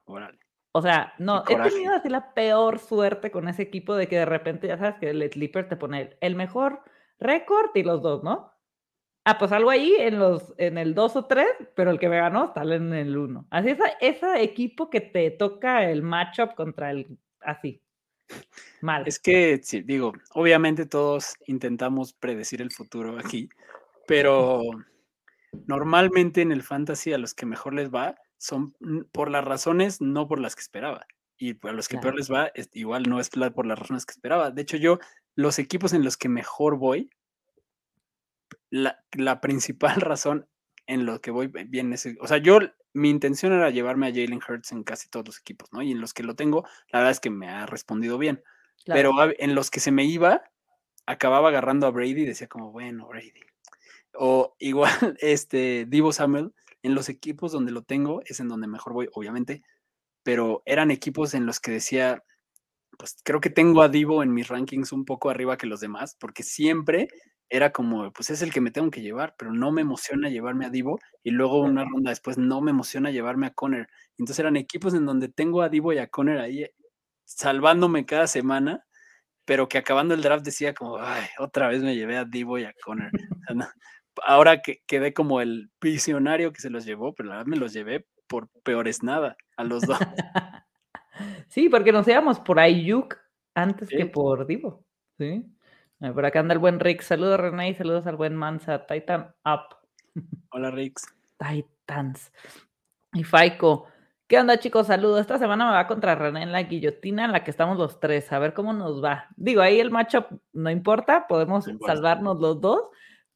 [0.06, 0.40] Órale.
[0.72, 4.26] O sea, no, he tenido así la peor suerte con ese equipo de que de
[4.26, 6.84] repente ya sabes que el Sleeper te pone el mejor
[7.20, 8.54] récord y los dos, ¿no?
[9.30, 12.16] Ah, pues algo ahí en los en el 2 o 3, pero el que me
[12.16, 13.48] ganó está en el 1.
[13.50, 17.84] Así es ese equipo que te toca el matchup contra el así.
[18.80, 19.04] Mal.
[19.06, 23.50] Es que sí, digo, obviamente todos intentamos predecir el futuro aquí,
[24.08, 24.62] pero
[25.66, 28.78] normalmente en el fantasy a los que mejor les va son
[29.12, 31.06] por las razones, no por las que esperaba.
[31.38, 34.52] Y a los que peor les va, igual no es por las razones que esperaba.
[34.52, 35.00] De hecho, yo,
[35.36, 37.10] los equipos en los que mejor voy,
[38.70, 40.48] la, principal razón
[40.86, 42.60] en lo que voy bien es, o sea, yo,
[42.94, 45.82] mi intención era llevarme a Jalen Hurts en casi todos los equipos, ¿no?
[45.82, 48.42] Y en los que lo tengo, la verdad es que me ha respondido bien.
[48.86, 50.44] Pero en los que se me iba,
[51.06, 53.42] acababa agarrando a Brady y decía como, bueno, Brady.
[54.14, 56.54] O igual, este, Divo Samuel,
[56.84, 59.62] en los equipos donde lo tengo es en donde mejor voy, obviamente,
[60.24, 62.24] pero eran equipos en los que decía,
[62.98, 66.16] pues creo que tengo a Divo en mis rankings un poco arriba que los demás,
[66.20, 67.10] porque siempre
[67.50, 70.66] era como, pues es el que me tengo que llevar, pero no me emociona llevarme
[70.66, 73.88] a Divo y luego una ronda después no me emociona llevarme a Conner.
[74.18, 76.66] Entonces eran equipos en donde tengo a Divo y a Conner ahí
[77.26, 78.86] salvándome cada semana,
[79.46, 82.66] pero que acabando el draft decía como, ay, otra vez me llevé a Divo y
[82.66, 83.12] a Conner
[84.24, 87.74] ahora que quedé como el visionario que se los llevó, pero la verdad me los
[87.74, 89.98] llevé por peores nada a los dos.
[91.50, 93.18] sí, porque nos íbamos por Ayuk
[93.56, 94.86] antes que por Divo.
[95.18, 95.46] Sí.
[96.00, 97.02] Por acá anda el buen Rick.
[97.02, 98.86] Saludos, René, y saludos al buen Mansa.
[98.86, 99.78] Titan Up.
[100.52, 101.06] Hola, Rix.
[101.38, 102.32] Titans.
[103.14, 103.88] Y Faiko.
[104.28, 104.88] ¿Qué onda, chicos?
[104.88, 105.22] Saludos.
[105.22, 108.32] Esta semana me va contra René en la guillotina en la que estamos los tres.
[108.32, 109.28] A ver cómo nos va.
[109.36, 111.28] Digo, ahí el matchup no importa.
[111.28, 112.82] Podemos salvarnos los dos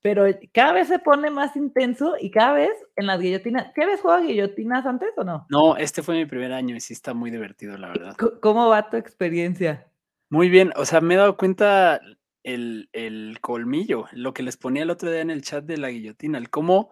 [0.01, 3.71] pero cada vez se pone más intenso y cada vez en las guillotinas.
[3.75, 5.45] ¿Qué vez jugado guillotinas antes o no?
[5.49, 8.15] No, este fue mi primer año y sí está muy divertido, la verdad.
[8.41, 9.87] ¿Cómo va tu experiencia?
[10.29, 12.01] Muy bien, o sea, me he dado cuenta
[12.43, 15.89] el, el colmillo, lo que les ponía el otro día en el chat de la
[15.89, 16.89] guillotina, el cómo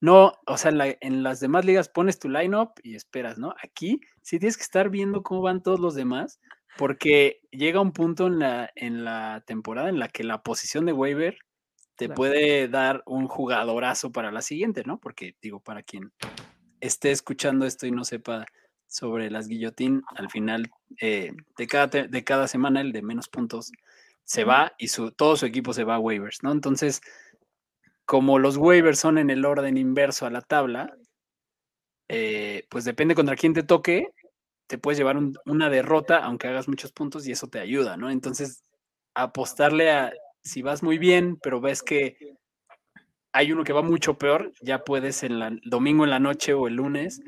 [0.00, 3.54] no, o sea, en las demás ligas pones tu lineup y esperas, ¿no?
[3.62, 6.40] Aquí sí tienes que estar viendo cómo van todos los demás,
[6.78, 10.94] porque llega un punto en la, en la temporada en la que la posición de
[10.94, 11.36] waiver
[11.96, 14.98] te puede dar un jugadorazo para la siguiente, ¿no?
[14.98, 16.12] Porque digo, para quien
[16.80, 18.46] esté escuchando esto y no sepa
[18.86, 23.70] sobre las guillotín, al final eh, de, cada de cada semana el de menos puntos
[24.30, 26.52] se va y su, todo su equipo se va a waivers, ¿no?
[26.52, 27.00] Entonces,
[28.04, 30.96] como los waivers son en el orden inverso a la tabla,
[32.08, 34.06] eh, pues depende contra quién te toque,
[34.68, 35.16] te puedes llevar
[35.46, 38.08] una derrota aunque hagas muchos puntos y eso te ayuda, ¿no?
[38.08, 38.62] Entonces,
[39.16, 40.12] apostarle a
[40.44, 42.16] si vas muy bien, pero ves que
[43.32, 46.68] hay uno que va mucho peor, ya puedes en el domingo en la noche o
[46.68, 47.20] el lunes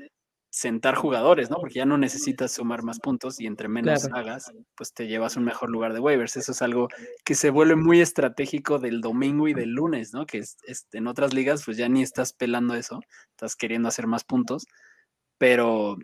[0.52, 1.56] sentar jugadores, ¿no?
[1.56, 5.44] Porque ya no necesitas sumar más puntos y entre menos hagas, pues te llevas un
[5.44, 6.36] mejor lugar de waivers.
[6.36, 6.88] Eso es algo
[7.24, 10.26] que se vuelve muy estratégico del domingo y del lunes, ¿no?
[10.26, 10.58] Que es,
[10.92, 14.66] en otras ligas, pues ya ni estás pelando eso, estás queriendo hacer más puntos,
[15.38, 15.96] pero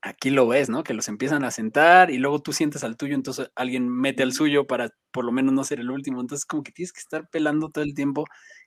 [0.00, 0.84] aquí lo ves, ¿no?
[0.84, 4.32] Que los empiezan a sentar y luego tú sientes al tuyo, entonces alguien mete al
[4.32, 6.20] suyo para por lo menos no ser el último.
[6.20, 8.26] Entonces, como que tienes que estar pelando todo el tiempo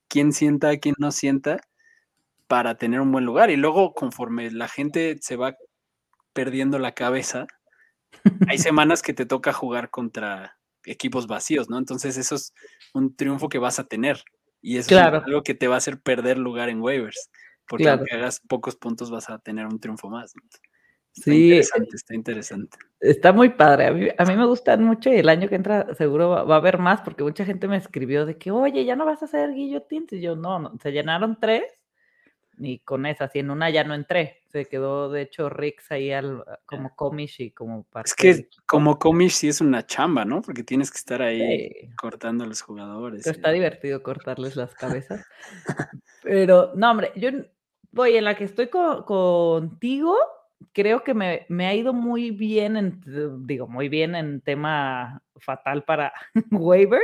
[0.10, 1.62] quién sienta, quién no sienta
[2.48, 3.50] para tener un buen lugar.
[3.50, 5.56] Y luego, conforme la gente se va
[6.34, 7.48] perdiendo la cabeza,
[8.48, 11.78] hay semanas que te toca jugar contra equipos vacíos, ¿no?
[11.78, 12.54] Entonces eso es
[12.94, 14.24] un triunfo que vas a tener.
[14.62, 17.30] Y eso es algo que te va a hacer perder lugar en waivers.
[17.68, 20.34] Porque aunque hagas pocos puntos vas a tener un triunfo más.
[21.16, 22.78] Está sí, interesante, está interesante.
[23.00, 24.16] Está muy padre.
[24.18, 27.02] A mí, me gustan mucho y el año que entra seguro va, a haber más
[27.02, 30.12] porque mucha gente me escribió de que, oye, ya no vas a hacer guillotines.
[30.14, 31.64] Y yo, no, no, se llenaron tres
[32.58, 34.42] y con esa, si en una ya no entré.
[34.52, 38.10] Se quedó, de hecho, Rix ahí al, como comish y como parte.
[38.10, 40.42] Es que como comish sí es una chamba, ¿no?
[40.42, 43.28] Porque tienes que estar ahí cortando a los jugadores.
[43.28, 45.26] está divertido cortarles las cabezas.
[46.24, 47.30] Pero, no, hombre, yo
[47.92, 50.16] voy en la que estoy contigo.
[50.72, 53.02] Creo que me, me, ha ido muy bien, en,
[53.46, 56.14] digo, muy bien en tema fatal para
[56.52, 57.04] waivers.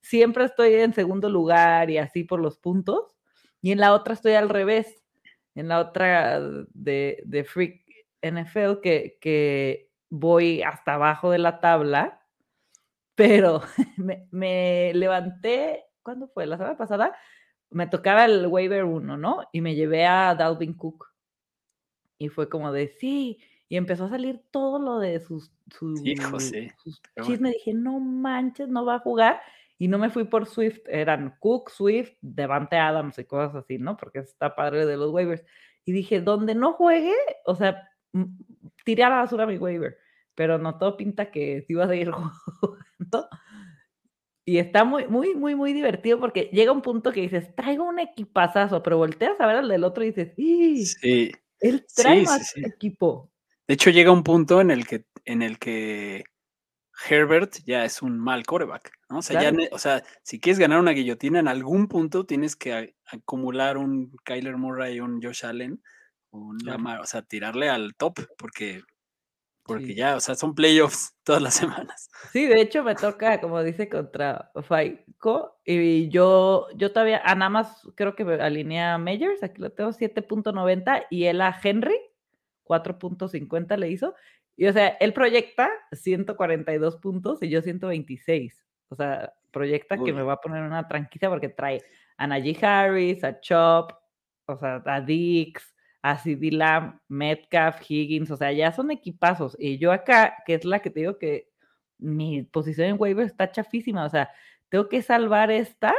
[0.00, 3.15] Siempre estoy en segundo lugar y así por los puntos
[3.66, 5.02] y en la otra estoy al revés,
[5.56, 6.40] en la otra
[6.72, 7.82] de, de Freak
[8.22, 12.24] NFL, que, que voy hasta abajo de la tabla,
[13.16, 13.62] pero
[14.30, 16.46] me, levanté, ¿cuándo fue?
[16.46, 17.16] La semana pasada,
[17.70, 19.40] me tocaba el waiver 1, ¿no?
[19.50, 21.04] Y me llevé a Dalvin Cook.
[22.18, 27.02] Y fue como de, sí, y empezó a salir todo lo de sus, sus, sus
[27.24, 27.54] chismes.
[27.54, 29.40] Dije, no manches, no va a jugar.
[29.78, 33.96] Y no me fui por Swift, eran Cook, Swift, Devante Adams y cosas así, ¿no?
[33.96, 35.44] Porque está padre de los waivers.
[35.84, 37.88] Y dije, donde no juegue, o sea,
[38.84, 39.98] tiré a la basura mi waiver,
[40.34, 42.10] pero no todo pinta que sí va a seguir
[42.60, 43.28] jugando.
[44.48, 47.98] Y está muy, muy, muy, muy divertido porque llega un punto que dices, traigo un
[47.98, 53.30] equipazazo, pero volteas a ver al del otro y dices, sí, él trae más equipo.
[53.66, 56.24] De hecho, llega un punto en el que, en el que
[57.08, 59.18] Herbert ya es un mal coreback, ¿no?
[59.18, 62.94] O sea, ya, o sea, si quieres ganar una guillotina, en algún punto tienes que
[63.06, 65.82] acumular un Kyler Murray, un Josh Allen,
[66.30, 68.82] un o sea, tirarle al top, porque,
[69.62, 72.08] porque ya, o sea, son playoffs todas las semanas.
[72.32, 77.50] Sí, de hecho me toca, como dice, contra Faico, y yo, yo todavía, ah, nada
[77.50, 81.98] más creo que alineé a Majors, aquí lo tengo 7.90, y él a Henry,
[82.64, 84.14] 4.50 le hizo,
[84.56, 88.64] y o sea, él proyecta 142 puntos y yo 126.
[88.88, 91.82] O sea, proyecta que me va a poner una tranquila porque trae
[92.16, 93.92] a Najee Harris, a Chop,
[94.46, 99.56] o sea, a Dix, a CD Lamb, Metcalf, Higgins, o sea, ya son equipazos.
[99.58, 101.50] Y yo acá, que es la que te digo que
[101.98, 104.30] mi posición en waiver está chafísima, o sea,
[104.68, 105.94] tengo que salvar esta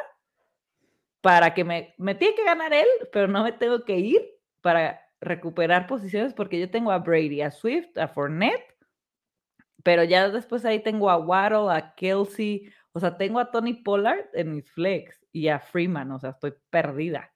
[1.22, 4.22] para que me, me tiene que ganar él, pero no me tengo que ir
[4.62, 8.76] para recuperar posiciones porque yo tengo a Brady, a Swift, a Fournette,
[9.84, 14.26] pero ya después ahí tengo a Waddle, a Kelsey, o sea, tengo a Tony Pollard
[14.34, 17.32] en mis flex y a Freeman, o sea, estoy perdida.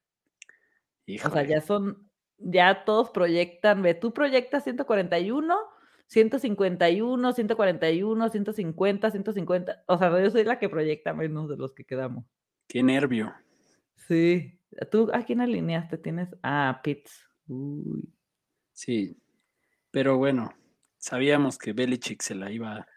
[1.26, 5.56] O sea, ya son, ya todos proyectan, ve, tú proyectas 141,
[6.08, 11.86] 151, 141, 150, 150, o sea, yo soy la que proyecta menos de los que
[11.86, 12.26] quedamos.
[12.67, 13.34] Qué nervio.
[13.96, 14.60] Sí.
[14.89, 15.98] ¿Tú a quién alineaste?
[15.98, 17.31] Tienes a Pitts.
[18.73, 19.17] Sí,
[19.91, 20.54] pero bueno,
[20.97, 22.88] sabíamos que Belichick se la iba,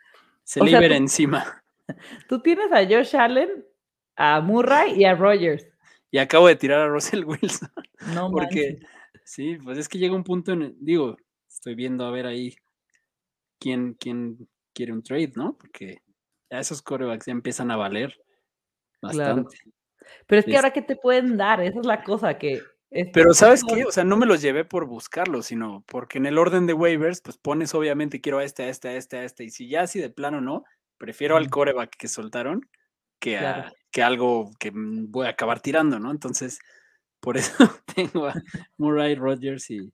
[0.44, 1.64] se le iba encima.
[2.28, 3.64] Tú tienes a Josh Allen,
[4.16, 5.68] a Murray y a Rogers.
[6.10, 7.70] Y acabo de tirar a Russell Wilson.
[8.14, 8.78] No Porque,
[9.24, 11.16] sí, pues es que llega un punto en, digo,
[11.48, 12.54] estoy viendo a ver ahí
[13.58, 15.56] quién, quién quiere un trade, ¿no?
[15.56, 16.02] Porque
[16.50, 18.14] ya esos corebacks ya empiezan a valer
[19.00, 19.56] bastante.
[20.26, 21.60] Pero es que ahora, ¿qué te pueden dar?
[21.62, 22.62] Esa es la cosa, que
[23.12, 23.84] Pero ¿sabes qué?
[23.84, 27.20] O sea, no me los llevé por buscarlos, sino porque en el orden de waivers,
[27.20, 29.44] pues pones obviamente quiero a este, a este, a este, a este.
[29.44, 30.64] Y si ya así de plano no,
[30.96, 32.68] prefiero al coreback que soltaron
[33.18, 36.12] que, a, que algo que voy a acabar tirando, ¿no?
[36.12, 36.60] Entonces,
[37.20, 37.52] por eso
[37.94, 38.34] tengo a
[38.78, 39.92] Murray Rodgers y,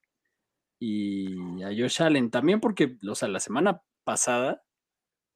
[0.79, 2.31] y a Josh Allen.
[2.31, 4.63] También porque, o sea, la semana pasada,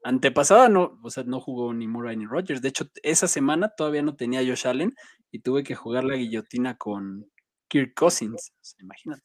[0.03, 2.61] antepasada no, o sea, no jugó ni Murray ni Rodgers.
[2.61, 4.94] De hecho, esa semana todavía no tenía a Josh Allen
[5.31, 7.31] y tuve que jugar la guillotina con
[7.68, 8.53] Kirk Cousins.
[8.81, 9.22] imagínate.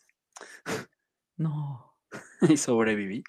[1.38, 1.96] No.
[2.50, 3.24] y sobreviví.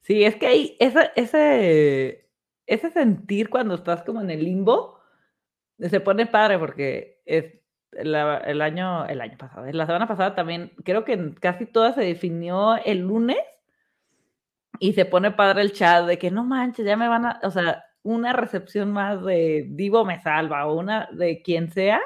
[0.00, 2.30] Sí, es que hay ese, ese,
[2.66, 5.00] ese sentir cuando estás como en el limbo
[5.88, 7.54] se pone padre porque es
[7.92, 8.14] el
[8.62, 12.98] año, el año pasado, la semana pasada también, creo que casi toda se definió el
[12.98, 13.38] lunes
[14.78, 17.50] y se pone padre el chat de que no manches, ya me van a, o
[17.50, 22.00] sea, una recepción más de Divo me salva o una de quien sea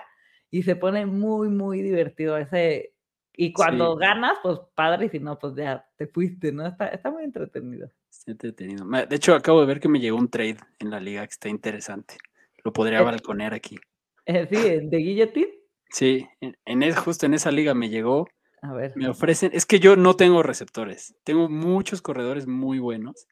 [0.54, 2.94] y se pone muy, muy divertido ese.
[3.36, 6.64] Y cuando ganas, pues padre, y si no, pues ya te fuiste, ¿no?
[6.64, 7.90] Está, está muy entretenido.
[8.08, 8.86] Está entretenido.
[8.86, 11.48] De hecho, acabo de ver que me llegó un trade en la liga que está
[11.48, 12.18] interesante.
[12.62, 13.80] Lo podría balconear aquí.
[14.26, 15.54] Eh, sí, de Guillotine.
[15.90, 18.28] Sí, en, justo en esa liga me llegó.
[18.62, 18.92] A ver.
[18.94, 23.26] Me ofrecen, es que yo no tengo receptores, tengo muchos corredores muy buenos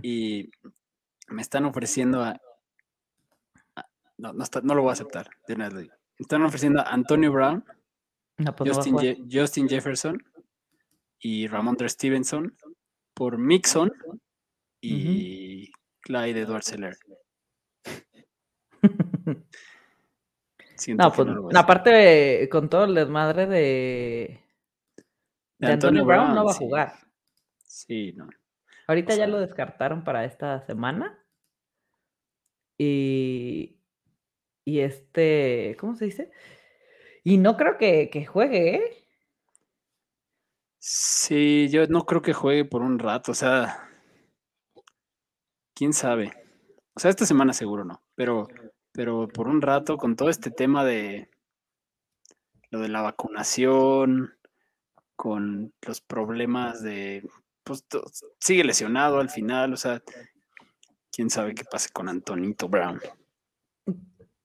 [0.00, 0.50] y
[1.28, 2.40] me están ofreciendo a,
[4.16, 5.82] no, no, lo voy a aceptar, de nada.
[5.82, 5.88] Me
[6.18, 7.64] están ofreciendo a Antonio Brown,
[8.56, 8.76] pues
[9.30, 10.22] Justin, Jefferson
[11.18, 12.56] y Ramon Stevenson
[13.14, 13.92] por Mixon
[14.80, 16.96] y Clyde Edward Seller.
[20.88, 24.40] no, pues, aparte, con todo el desmadre de,
[25.58, 26.92] de, Antonio, Brown, no va a jugar.
[27.64, 28.28] Sí, no.
[28.86, 31.18] Ahorita ya lo descartaron para esta semana.
[32.78, 33.75] Y,
[34.66, 36.30] y este, ¿cómo se dice?
[37.24, 39.06] Y no creo que, que juegue, ¿eh?
[40.78, 43.88] Sí, yo no creo que juegue por un rato, o sea,
[45.74, 46.32] quién sabe.
[46.94, 48.48] O sea, esta semana seguro no, pero
[48.96, 51.28] pero por un rato con todo este tema de
[52.70, 54.34] lo de la vacunación,
[55.14, 57.28] con los problemas de,
[57.62, 57.84] pues
[58.40, 60.02] sigue lesionado al final, o sea,
[61.12, 62.98] quién sabe qué pase con Antonito Brown.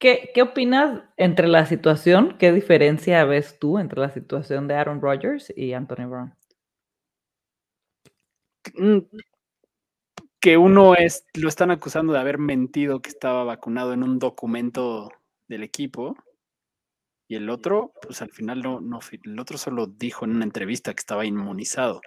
[0.02, 2.36] ¿Qué, ¿Qué, opinas entre la situación?
[2.40, 6.34] ¿Qué diferencia ves tú entre la situación de Aaron Rodgers y Antonio Brown?
[8.74, 9.00] Mm,
[10.40, 15.12] que uno es, lo están acusando de haber mentido que estaba vacunado en un documento
[15.48, 16.16] del equipo.
[17.28, 20.96] Y el otro, pues al final no, no, el otro solo dijo en una entrevista
[20.96, 22.02] que estaba inmunizado.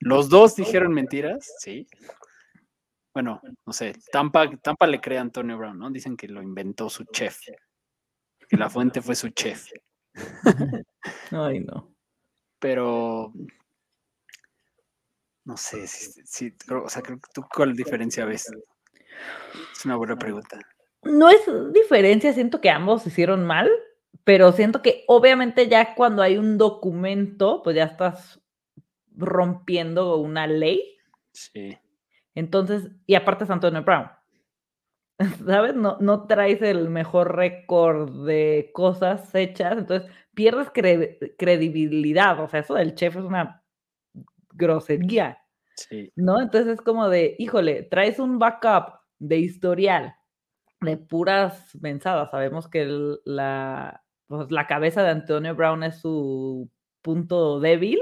[0.00, 1.86] Los dos dijeron mentiras, sí.
[3.14, 5.88] Bueno, no sé, Tampa, Tampa le cree a Antonio Brown, ¿no?
[5.88, 7.38] Dicen que lo inventó su chef,
[8.48, 9.70] que la fuente fue su chef.
[11.30, 11.94] Ay, no.
[12.58, 13.32] Pero
[15.44, 18.50] no sé, si, o sea, ¿tú cuál diferencia ves?
[19.72, 20.58] Es una buena pregunta.
[21.02, 21.40] No es
[21.72, 23.70] diferencia, siento que ambos hicieron mal,
[24.24, 28.40] pero siento que obviamente ya cuando hay un documento, pues ya estás
[29.14, 30.96] rompiendo una ley.
[31.32, 31.78] Sí.
[32.34, 34.10] Entonces, y aparte es Antonio Brown.
[35.46, 35.74] ¿Sabes?
[35.74, 42.40] No, no traes el mejor récord de cosas hechas, entonces pierdes credibilidad.
[42.40, 43.62] O sea, eso del chef es una
[44.52, 45.38] grosería.
[45.76, 46.12] Sí.
[46.16, 46.40] ¿No?
[46.40, 50.14] Entonces es como de, híjole, traes un backup de historial
[50.80, 52.30] de puras mensadas.
[52.30, 52.86] Sabemos que
[53.24, 56.70] la, pues, la cabeza de Antonio Brown es su
[57.02, 58.00] punto débil.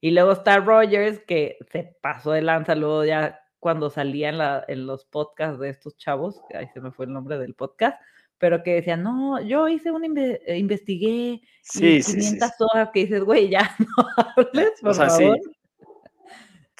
[0.00, 4.64] Y luego está Rogers, que se pasó de lanza luego ya cuando salía en, la,
[4.66, 7.96] en los podcasts de estos chavos, ahí se me fue el nombre del podcast,
[8.38, 13.48] pero que decían, no, yo hice un, investigué, sí, y 500 horas que dices, güey,
[13.48, 15.38] ya no hables, por favor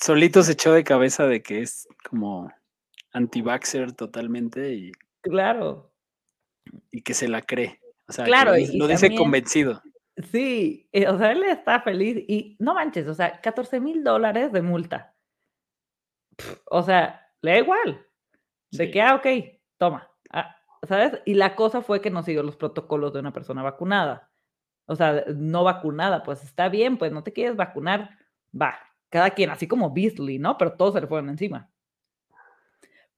[0.03, 2.53] solito se echó de cabeza de que es como
[3.13, 4.93] anti-vaxxer totalmente y.
[5.21, 5.93] Claro.
[6.91, 7.81] Y que se la cree.
[8.09, 9.83] O sea, claro, lo, dice convencido.
[10.31, 14.53] Sí, eh, o sea, él está feliz y no manches, o sea, 14 mil dólares
[14.53, 15.12] de multa.
[16.67, 18.07] O sea, le da igual.
[18.71, 19.27] De que, ah, ok,
[19.79, 20.11] toma.
[20.31, 20.57] Ah,
[20.89, 21.21] ¿Sabes?
[21.25, 24.31] Y la cosa fue que no siguió los protocolos de una persona vacunada.
[24.87, 28.11] O sea, no vacunada, pues está bien, pues no te quieres vacunar,
[28.59, 28.79] va,
[29.11, 30.59] cada quien, así como Beasley, ¿no?
[30.59, 31.71] Pero todos se le fueron encima.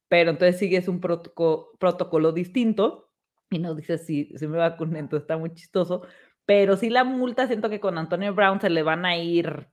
[0.09, 3.11] Pero entonces sigues un protocolo, distinto
[3.51, 6.03] y nos dices si, si me vacuné, entonces está muy chistoso.
[6.45, 9.69] Pero sí la multa, siento que con Antonio Brown se le van a ir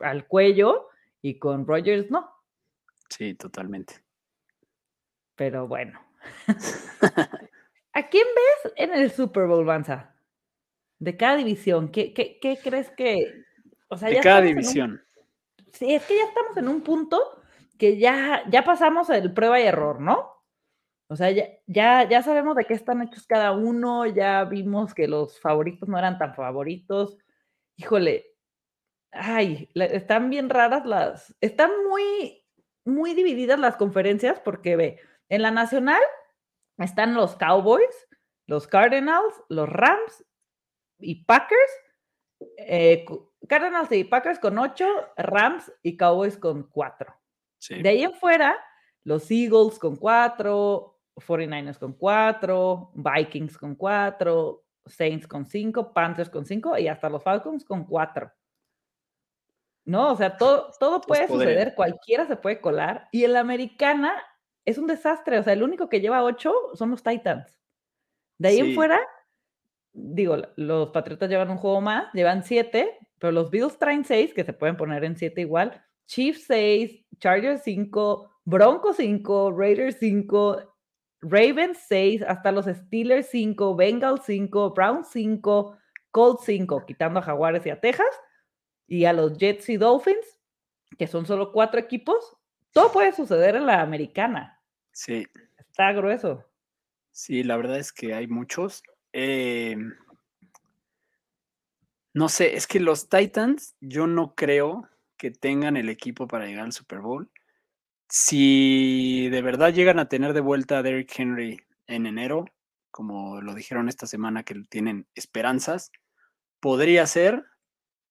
[0.00, 0.88] al cuello
[1.20, 2.35] y con Rogers no.
[3.08, 4.02] Sí, totalmente.
[5.34, 6.00] Pero bueno.
[7.92, 10.14] ¿A quién ves en el Super Bowl, Banza?
[10.98, 13.44] De cada división, ¿qué, qué, qué crees que...
[13.88, 15.02] O sea, de cada división.
[15.72, 17.42] Sí, es que ya estamos en un punto
[17.78, 20.32] que ya, ya pasamos el prueba y error, ¿no?
[21.08, 25.06] O sea, ya, ya, ya sabemos de qué están hechos cada uno, ya vimos que
[25.06, 27.16] los favoritos no eran tan favoritos.
[27.76, 28.34] Híjole,
[29.12, 32.44] ay, están bien raras las, están muy,
[32.86, 36.02] muy divididas las conferencias porque ve, en la nacional
[36.78, 38.08] están los Cowboys,
[38.46, 40.24] los Cardinals, los Rams
[40.98, 41.72] y Packers.
[42.58, 43.04] Eh,
[43.48, 47.14] Cardinals y Packers con 8, Rams y Cowboys con 4.
[47.80, 48.56] De ahí en fuera,
[49.04, 56.44] los Eagles con 4, 49ers con 4, Vikings con 4, Saints con 5, Panthers con
[56.44, 58.30] 5 y hasta los Falcons con 4.
[59.86, 63.08] No, o sea, todo, todo puede suceder, cualquiera se puede colar.
[63.12, 64.12] Y en la americana
[64.64, 65.38] es un desastre.
[65.38, 67.58] O sea, el único que lleva 8 son los Titans.
[68.36, 69.00] De ahí en fuera,
[69.92, 74.44] digo, los Patriotas llevan un juego más, llevan 7, pero los Bills traen 6, que
[74.44, 75.80] se pueden poner en 7 igual.
[76.06, 80.74] Chiefs 6, Chargers 5, Broncos 5, Raiders 5,
[81.22, 85.76] Ravens 6, hasta los Steelers 5, Bengals 5, Browns 5,
[86.10, 88.06] Colts 5, quitando a Jaguares y a Texas,
[88.86, 90.38] y a los Jets y Dolphins,
[90.98, 92.36] que son solo cuatro equipos.
[92.72, 94.60] Todo puede suceder en la americana.
[94.92, 95.26] Sí.
[95.58, 96.44] Está grueso.
[97.10, 98.82] Sí, la verdad es que hay muchos.
[99.12, 99.94] Em,
[102.12, 106.66] no sé, es que los Titans, yo no creo que tengan el equipo para llegar
[106.66, 107.30] al Super Bowl
[108.08, 112.46] si de verdad llegan a tener de vuelta a Derrick Henry en enero,
[112.90, 115.90] como lo dijeron esta semana que tienen esperanzas,
[116.60, 117.44] podría ser,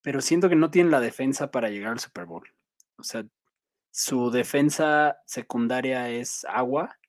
[0.06, 2.48] pero siento que no tienen la defensa para llegar al Super Bowl.
[2.96, 3.26] O sea,
[3.90, 7.00] su defensa secundaria es agua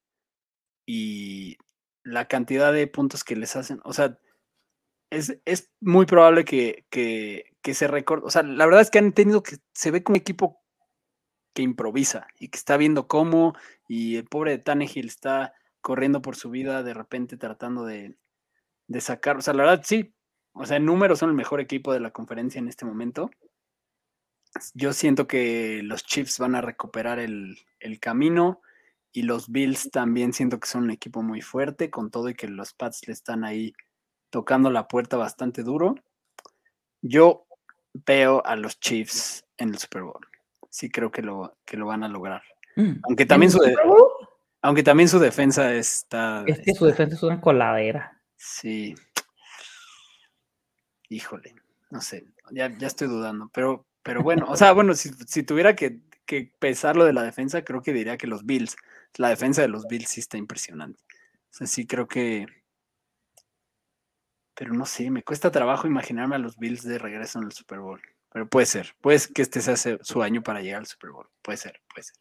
[0.86, 1.58] y
[2.04, 4.18] la cantidad de puntos que les hacen, o sea,
[5.10, 8.26] es, muy probable que, que se recorte.
[8.26, 10.62] O sea, la verdad es que han tenido que, se ve como un equipo
[11.52, 13.52] que improvisa y que está viendo cómo,
[13.88, 18.16] y el pobre de Tannehill está corriendo por su vida de repente tratando de,
[19.00, 20.14] sacar, o sea, la verdad sí,
[20.56, 23.30] o sea, en números son el mejor equipo de la conferencia en este momento.
[24.74, 28.62] Yo siento que los Chiefs van a recuperar el, el camino
[29.12, 32.48] y los Bills también siento que son un equipo muy fuerte, con todo y que
[32.48, 33.74] los Pats le están ahí
[34.30, 35.94] tocando la puerta bastante duro.
[37.02, 37.46] Yo
[37.92, 40.26] veo a los Chiefs en el Super Bowl
[40.76, 42.42] sí creo que lo, que lo van a lograr.
[42.76, 43.58] Mm, aunque, también su
[44.60, 46.44] aunque también su defensa está...
[46.46, 48.20] Es que su defensa es una coladera.
[48.36, 48.94] Sí.
[51.08, 51.54] Híjole,
[51.90, 55.76] no sé, ya, ya estoy dudando, pero, pero bueno, o sea, bueno, si, si tuviera
[55.76, 58.76] que, que pesar lo de la defensa, creo que diría que los Bills,
[59.16, 61.02] la defensa de los Bills sí está impresionante.
[61.50, 62.46] O sea, sí creo que...
[64.54, 67.78] Pero no sé, me cuesta trabajo imaginarme a los Bills de regreso en el Super
[67.78, 68.00] Bowl.
[68.32, 71.28] Pero puede ser, puede que este sea su año para llegar al Super Bowl.
[71.42, 72.16] Puede ser, puede ser.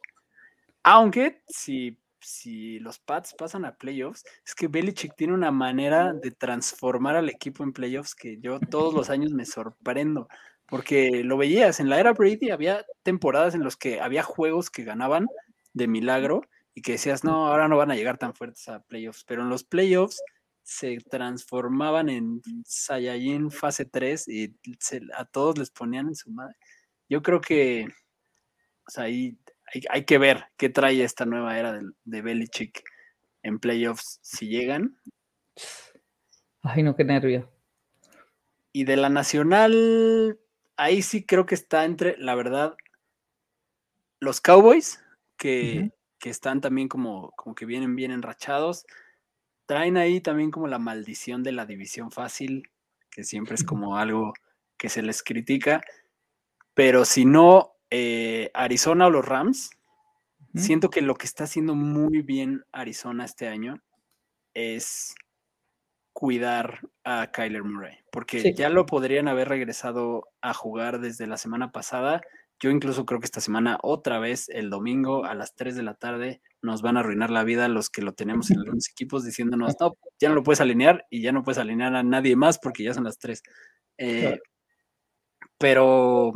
[0.83, 6.31] Aunque si, si los Pats pasan a playoffs, es que Belichick tiene una manera de
[6.31, 10.27] transformar al equipo en playoffs que yo todos los años me sorprendo.
[10.67, 14.83] Porque lo veías, en la era Brady había temporadas en las que había juegos que
[14.83, 15.27] ganaban
[15.73, 16.41] de milagro
[16.73, 19.23] y que decías, no, ahora no van a llegar tan fuertes a playoffs.
[19.25, 20.21] Pero en los playoffs
[20.63, 24.55] se transformaban en Saiyajin fase 3 y
[25.15, 26.55] a todos les ponían en su madre.
[27.07, 27.87] Yo creo que
[28.97, 29.37] ahí
[29.89, 32.83] hay, que ver qué trae esta nueva era de, de Belichick
[33.43, 34.97] en playoffs si llegan.
[36.61, 37.51] Ay, no, qué nervio.
[38.71, 40.39] Y de la nacional,
[40.77, 42.75] ahí sí creo que está entre, la verdad,
[44.19, 45.03] los Cowboys,
[45.37, 48.85] que, que están también como, como que vienen bien enrachados
[49.65, 52.69] traen ahí también como la maldición de la división fácil,
[53.09, 54.33] que siempre es como algo
[54.77, 55.81] que se les critica,
[56.73, 59.71] pero si no, eh, Arizona o los Rams,
[60.55, 63.81] siento que lo que está haciendo muy bien Arizona este año
[64.53, 65.15] es
[66.13, 71.73] cuidar a Kyler Murray, porque ya lo podrían haber regresado a jugar desde la semana
[71.73, 72.21] pasada.
[72.57, 75.95] Yo incluso creo que esta semana, otra vez, el domingo a las 3 de la
[75.95, 79.75] tarde, nos van a arruinar la vida los que lo tenemos en algunos equipos diciéndonos,
[79.77, 82.83] no, ya no lo puedes alinear y ya no puedes alinear a nadie más porque
[82.83, 83.43] ya son las tres.
[83.97, 84.39] Eh,
[85.57, 86.31] pero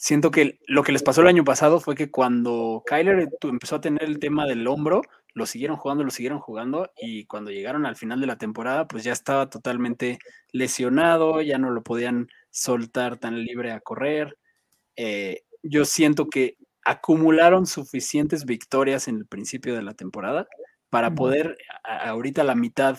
[0.00, 3.80] siento que lo que les pasó el año pasado fue que cuando Kyler empezó a
[3.82, 5.02] tener el tema del hombro,
[5.34, 9.04] lo siguieron jugando, lo siguieron jugando y cuando llegaron al final de la temporada, pues
[9.04, 10.18] ya estaba totalmente
[10.52, 14.38] lesionado, ya no lo podían soltar tan libre a correr.
[14.96, 20.48] Eh, yo siento que acumularon suficientes victorias en el principio de la temporada
[20.88, 22.98] para poder ahorita a la mitad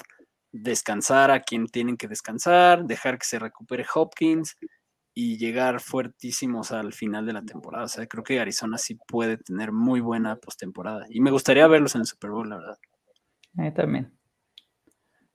[0.51, 4.55] descansar a quien tienen que descansar, dejar que se recupere Hopkins
[5.13, 7.85] y llegar fuertísimos al final de la temporada.
[7.85, 11.05] O sea, creo que Arizona sí puede tener muy buena postemporada.
[11.09, 12.77] Y me gustaría verlos en el Super Bowl, la verdad.
[13.57, 14.11] A mí también.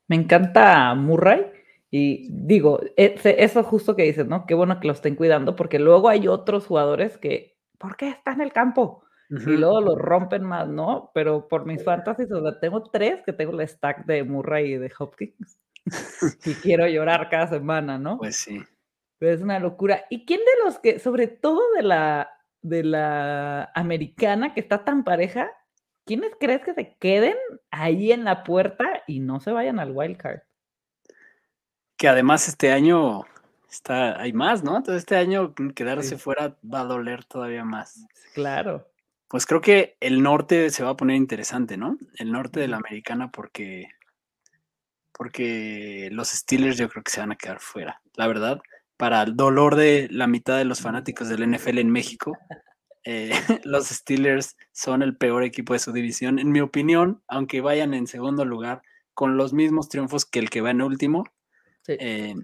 [0.08, 1.46] Me encanta Murray.
[1.90, 4.44] Y digo, eso justo que dices, ¿no?
[4.46, 8.32] Qué bueno que lo estén cuidando, porque luego hay otros jugadores que, ¿por qué está
[8.32, 9.04] en el campo?
[9.28, 11.10] Y luego lo rompen más, ¿no?
[11.12, 14.78] Pero por mis fantasies, o sea, tengo tres que tengo el stack de Murray y
[14.78, 15.58] de Hopkins.
[16.44, 18.18] y quiero llorar cada semana, ¿no?
[18.18, 18.62] Pues sí.
[19.18, 20.04] Pero es una locura.
[20.10, 22.30] ¿Y quién de los que, sobre todo de la,
[22.62, 25.50] de la americana que está tan pareja,
[26.04, 27.36] quiénes crees que se queden
[27.70, 30.40] ahí en la puerta y no se vayan al wild card?
[31.96, 33.24] Que además este año
[33.70, 34.76] está, hay más, ¿no?
[34.76, 38.06] Entonces este año quedarse fuera va a doler todavía más.
[38.34, 38.86] Claro.
[39.28, 41.98] Pues creo que el norte se va a poner interesante, ¿no?
[42.18, 43.88] El norte de la americana porque
[45.12, 48.60] porque los Steelers yo creo que se van a quedar fuera, la verdad
[48.96, 52.36] para el dolor de la mitad de los fanáticos del NFL en México,
[53.04, 53.30] eh,
[53.64, 58.06] los Steelers son el peor equipo de su división, en mi opinión, aunque vayan en
[58.06, 58.82] segundo lugar
[59.14, 61.24] con los mismos triunfos que el que va en último.
[61.88, 62.34] Eh,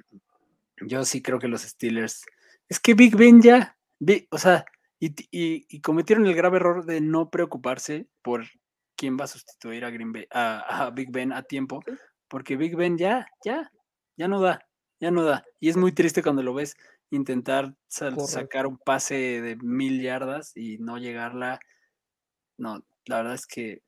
[0.86, 2.24] yo sí creo que los Steelers.
[2.68, 3.76] Es que Big Ben ya,
[4.30, 4.64] o sea,
[4.98, 8.44] y, cometieron el grave error de no preocuparse por
[8.96, 11.82] quién va a sustituir a, Green a Big Ben a tiempo,
[12.28, 13.70] porque Big Ben ya, ya,
[14.16, 14.64] ya no da
[15.02, 15.44] ya no da.
[15.58, 16.76] Y es muy triste cuando lo ves
[17.10, 21.58] intentar sacar un pase de mil yardas y no llegarla.
[22.56, 23.82] No, la verdad es que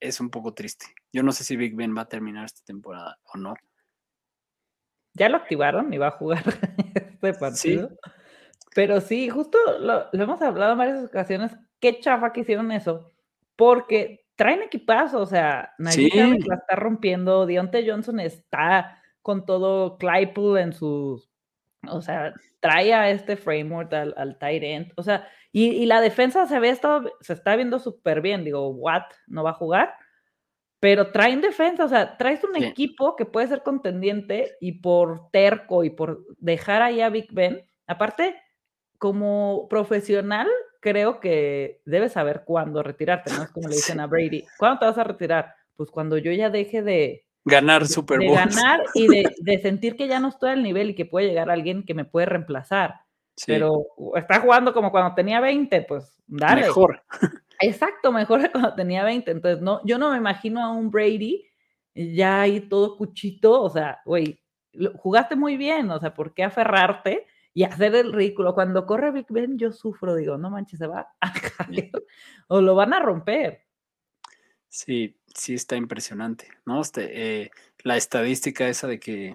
[0.00, 0.86] es un poco triste.
[1.12, 3.54] Yo no sé si Big Ben va a terminar esta temporada o no.
[5.12, 6.42] Ya lo activaron y va a jugar
[7.20, 7.90] este partido.
[8.74, 11.52] Pero sí, justo lo, hemos hablado en varias ocasiones.
[11.80, 13.12] Qué chafa que hicieron eso.
[13.56, 16.10] Porque traen equipazo, o sea, nadie
[16.46, 17.44] la está rompiendo.
[17.44, 21.28] Dionte Johnson está con todo Claypool en sus,
[21.90, 26.46] o sea, trae a este framework al, al tight end, o sea, y, la defensa
[26.46, 29.94] se ve esto, se está viendo súper bien, digo, Watt no va a jugar,
[30.78, 35.82] pero traen defensa, o sea, traes un equipo que puede ser contendiente y por terco
[35.82, 38.40] y por dejar ahí a Big Ben, aparte,
[38.96, 40.46] como profesional,
[40.78, 43.42] creo que debes saber cuándo retirarte, ¿no?
[43.42, 45.52] Es como le dicen a Brady, ¿cuándo te vas a retirar?
[45.74, 48.28] Pues cuando yo ya deje de, ganar Super Bowl.
[48.28, 49.06] De ganar y
[49.40, 52.04] de, sentir que ya no estoy al nivel y que puede llegar alguien que me
[52.04, 53.00] puede reemplazar.
[53.46, 56.62] Pero está jugando como cuando tenía 20, pues dale.
[56.62, 57.02] Mejor.
[57.60, 59.30] Exacto, mejor que cuando tenía 20.
[59.30, 61.46] Entonces, no, yo no me imagino a un Brady
[61.96, 64.40] ya ahí todo cuchito, o sea, güey,
[64.96, 68.54] jugaste muy bien, o sea, ¿por qué aferrarte y hacer el ridículo?
[68.54, 71.90] Cuando corre Big Ben, yo sufro, digo, no manches, se va a caer
[72.48, 73.65] o lo van a romper.
[74.68, 76.80] Sí, sí está impresionante, ¿no?
[76.80, 77.50] Este, eh,
[77.82, 79.34] la estadística esa de que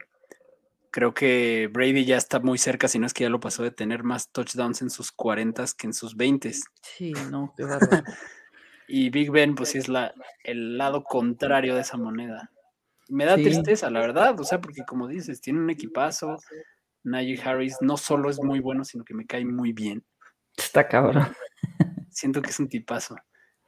[0.91, 3.71] creo que Brady ya está muy cerca, si no es que ya lo pasó de
[3.71, 6.53] tener más touchdowns en sus 40 que en sus 20.
[6.81, 7.63] Sí, no, qué
[8.87, 10.13] y Big Ben, pues sí es la,
[10.43, 12.51] el lado contrario de esa moneda.
[13.07, 16.37] Me da tristeza, la verdad, o sea, porque como dices, tiene un equipazo.
[17.03, 20.05] Najee Harris no solo es muy bueno, sino que me cae muy bien.
[20.55, 21.33] Está cabrón.
[22.09, 23.15] Siento que es un tipazo.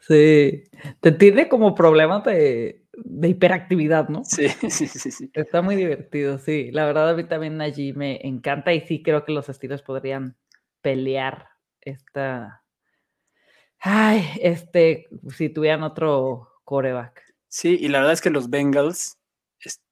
[0.08, 0.66] Sí,
[1.00, 2.84] te tiene como problemas de,
[3.22, 4.26] hiperactividad, ¿no?
[4.26, 5.32] Sí, sí, sí, sí.
[5.34, 6.72] Está muy divertido, sí.
[6.72, 10.36] La verdad, a mí también allí me encanta y sí creo que los estilos podrían
[10.82, 11.48] pelear
[11.80, 12.64] esta.
[13.80, 17.24] Ay, este, si tuvieran otro coreback.
[17.48, 19.18] Sí, y la verdad es que los Bengals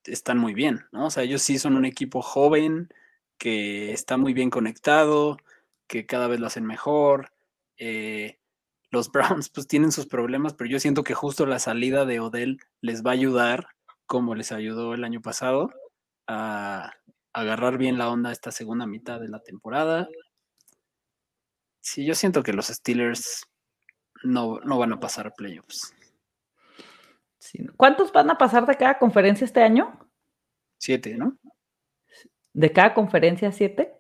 [0.04, 1.06] están muy bien, ¿no?
[1.06, 2.90] O sea, ellos sí son un equipo joven
[3.38, 5.38] que está muy bien conectado,
[5.88, 7.32] que cada vez lo hacen mejor.
[7.78, 8.41] Eh,
[8.92, 12.60] los Browns pues tienen sus problemas, pero yo siento que justo la salida de Odell
[12.82, 13.70] les va a ayudar,
[14.06, 15.72] como les ayudó el año pasado,
[16.28, 16.94] a
[17.34, 20.10] agarrar bien la onda esta segunda mitad de la temporada.
[21.80, 23.48] Sí, yo siento que los Steelers
[24.24, 25.96] no, van a pasar a playoffs.
[27.76, 30.00] ¿Cuántos van a pasar de cada conferencia este año?
[30.78, 31.38] Siete, ¿no?
[32.54, 33.94] ¿De cada conferencia siete?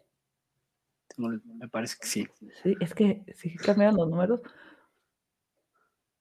[1.18, 2.28] Me parece que sí.
[2.62, 4.42] Sí, es que sí cambiaron los números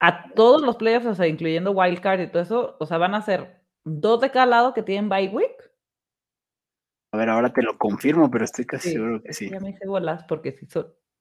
[0.01, 3.23] a todos los playoffs, o sea, incluyendo Wildcard y todo eso, o sea, van a
[3.23, 5.71] ser dos de cada lado que tienen bye week.
[7.13, 9.51] A ver, ahora te lo confirmo, pero estoy casi seguro que sí.
[9.51, 10.67] Ya me hice bolas porque si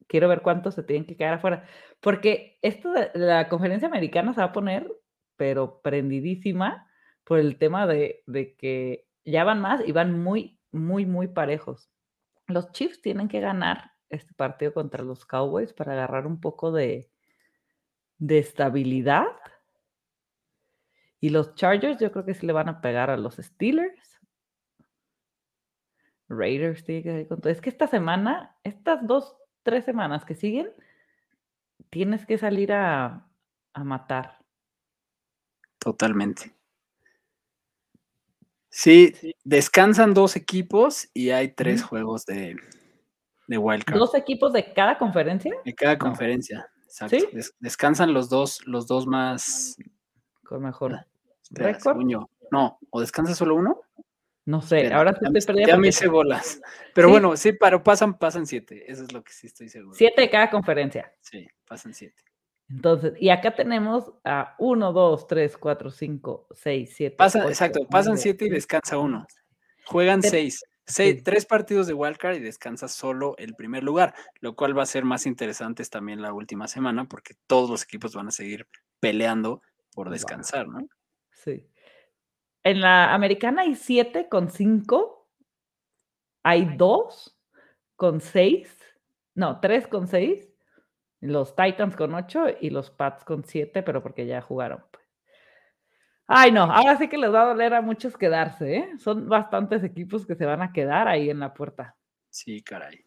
[0.08, 1.66] quiero ver cuántos se tienen que quedar afuera.
[2.00, 4.90] Porque esto de la conferencia americana se va a poner,
[5.36, 6.88] pero prendidísima
[7.24, 11.90] por el tema de, de que ya van más y van muy, muy, muy parejos.
[12.48, 17.10] Los Chiefs tienen que ganar este partido contra los Cowboys para agarrar un poco de,
[18.20, 19.26] de estabilidad.
[21.20, 24.20] Y los Chargers yo creo que sí le van a pegar a los Steelers.
[26.30, 27.52] Raiders tiene que con todo.
[27.52, 30.72] Es que esta semana, estas dos, tres semanas que siguen,
[31.90, 33.28] tienes que salir a,
[33.74, 34.38] a matar.
[35.80, 36.54] Totalmente.
[38.70, 42.56] Sí, descansan dos equipos y hay tres juegos de,
[43.48, 43.98] de Wildcard.
[43.98, 45.56] ¿Dos equipos de cada conferencia?
[45.66, 47.18] De cada conferencia, exacto.
[47.60, 49.78] descansan los dos, los dos más.
[50.44, 51.08] Con mejor ah,
[51.52, 51.98] récord.
[52.52, 53.82] No, ¿o descansa solo uno?
[54.46, 55.74] No sé, ahora sí estoy perdiendo.
[55.74, 56.60] Ya me hice bolas.
[56.96, 58.92] Pero bueno, sí, pero pasan, pasan siete.
[58.92, 59.94] Eso es lo que sí estoy seguro.
[59.96, 61.14] Siete de cada conferencia.
[61.22, 62.24] Sí, pasan siete.
[62.68, 67.16] Entonces, y acá tenemos a 1, 2, 3, 4, 5, 6, 7.
[67.48, 69.26] exacto, pasan 7 y descansa uno.
[69.86, 70.64] Juegan 6.
[71.24, 75.06] Tres partidos de wildcard y descansa solo el primer lugar, lo cual va a ser
[75.06, 78.68] más interesante también la última semana porque todos los equipos van a seguir
[79.00, 79.62] peleando
[79.94, 80.88] por descansar, ¿no?
[81.32, 81.68] Sí.
[82.64, 85.30] En la americana hay 7 con 5,
[86.44, 87.38] hay 2
[87.96, 88.78] con 6,
[89.36, 90.50] no, 3 con 6
[91.22, 94.84] los Titans con 8 y los Pats con 7, pero porque ya jugaron.
[96.32, 98.90] Ay, no, ahora sí que les va a doler a muchos quedarse, ¿eh?
[99.00, 101.96] Son bastantes equipos que se van a quedar ahí en la puerta.
[102.30, 103.06] Sí, caray.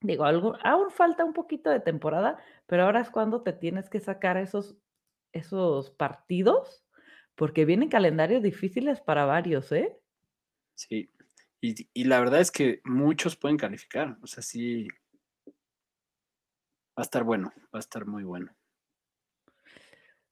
[0.00, 4.00] Digo, algo, aún falta un poquito de temporada, pero ahora es cuando te tienes que
[4.00, 4.76] sacar esos,
[5.32, 6.84] esos partidos,
[7.34, 9.98] porque vienen calendarios difíciles para varios, ¿eh?
[10.74, 11.10] Sí,
[11.60, 14.86] y, y la verdad es que muchos pueden calificar, o sea, sí,
[16.98, 18.54] Va a estar bueno, va a estar muy bueno.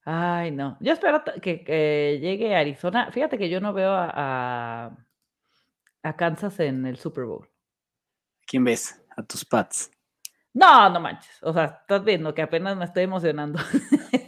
[0.09, 0.77] Ay, no.
[0.79, 3.11] Yo espero que, llegue a Arizona.
[3.11, 4.97] Fíjate que yo no veo a,
[6.05, 7.51] a, Kansas en el Super Bowl.
[8.47, 9.05] ¿Quién ves?
[9.17, 9.91] A tus Pats.
[10.55, 11.43] No, no manches.
[11.43, 13.59] O sea, estás viendo que apenas me estoy emocionando.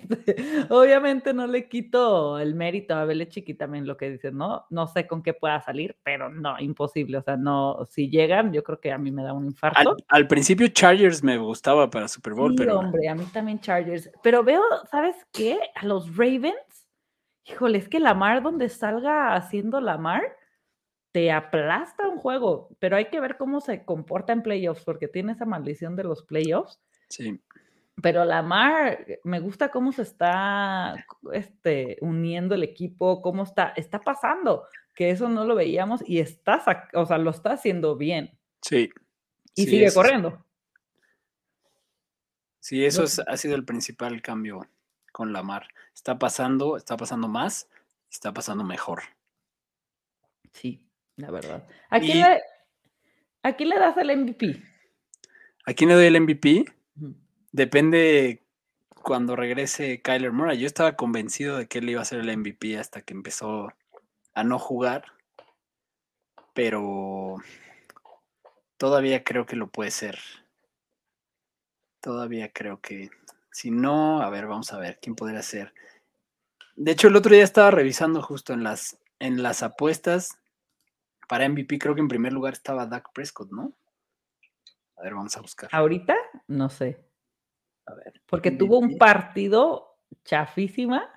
[0.69, 4.67] Obviamente no le quito el mérito a Belichick y también lo que dices, ¿no?
[4.71, 7.19] No sé con qué pueda salir, pero no, imposible.
[7.19, 9.97] O sea, no, si llegan, yo creo que a mí me da un infarto.
[10.09, 12.79] Al, principio Chargers me gustaba para Super Bowl, sí, pero.
[12.79, 14.11] hombre, a mí también Chargers.
[14.23, 15.59] Pero veo, ¿sabes qué?
[15.75, 16.89] A los Ravens,
[17.45, 20.23] híjole, es que Lamar, donde salga haciendo Lamar,
[21.13, 25.33] te aplasta un juego, pero hay que ver cómo se comporta en playoffs, porque tiene
[25.33, 26.81] esa maldición de los playoffs.
[27.09, 27.41] Sí.
[28.03, 34.67] Pero Lamar, me gusta cómo se está este, uniendo el equipo, cómo está, está pasando,
[34.95, 36.63] que eso no lo veíamos y está,
[36.95, 38.39] o sea, lo está haciendo bien.
[38.63, 38.91] Sí.
[39.55, 40.45] Y sigue corriendo.
[42.61, 44.69] Sí, eso ha sido el principal cambio
[45.11, 45.69] con Lamar.
[45.95, 47.69] Está pasando, está pasando más,
[48.11, 49.03] está pasando mejor.
[50.53, 50.85] Sí,
[51.17, 51.67] la verdad.
[51.91, 52.43] ¿A quién, le,
[53.43, 54.63] ¿a quién le das el MVP?
[55.65, 56.78] ¿A quién le doy el MVP?
[57.53, 58.45] Depende
[59.03, 60.59] cuando regrese Kyler Murray.
[60.59, 63.73] Yo estaba convencido de que él iba a ser el MVP hasta que empezó
[64.35, 65.05] a no jugar.
[66.53, 67.37] Pero
[68.77, 70.19] todavía creo que lo puede ser.
[72.01, 73.11] Todavía creo que.
[73.51, 75.75] Si no, a ver, vamos a ver quién podría ser.
[76.77, 80.39] De hecho, el otro día estaba revisando justo en las, en las apuestas
[81.29, 81.79] para MVP.
[81.79, 83.73] Creo que en primer lugar estaba Dak Prescott, ¿no?
[84.97, 85.71] A ver, vamos a buscar.
[85.73, 86.15] ¿Ahorita?
[86.47, 87.08] No sé.
[88.27, 91.09] Porque tuvo un partido chafísima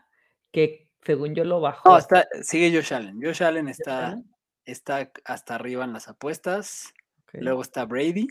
[0.52, 1.90] que según yo lo bajó.
[1.90, 3.20] No, está, sigue Josh Allen.
[3.22, 4.22] Josh Allen está,
[4.66, 6.94] está hasta arriba en las apuestas.
[7.34, 8.28] Luego está Brady.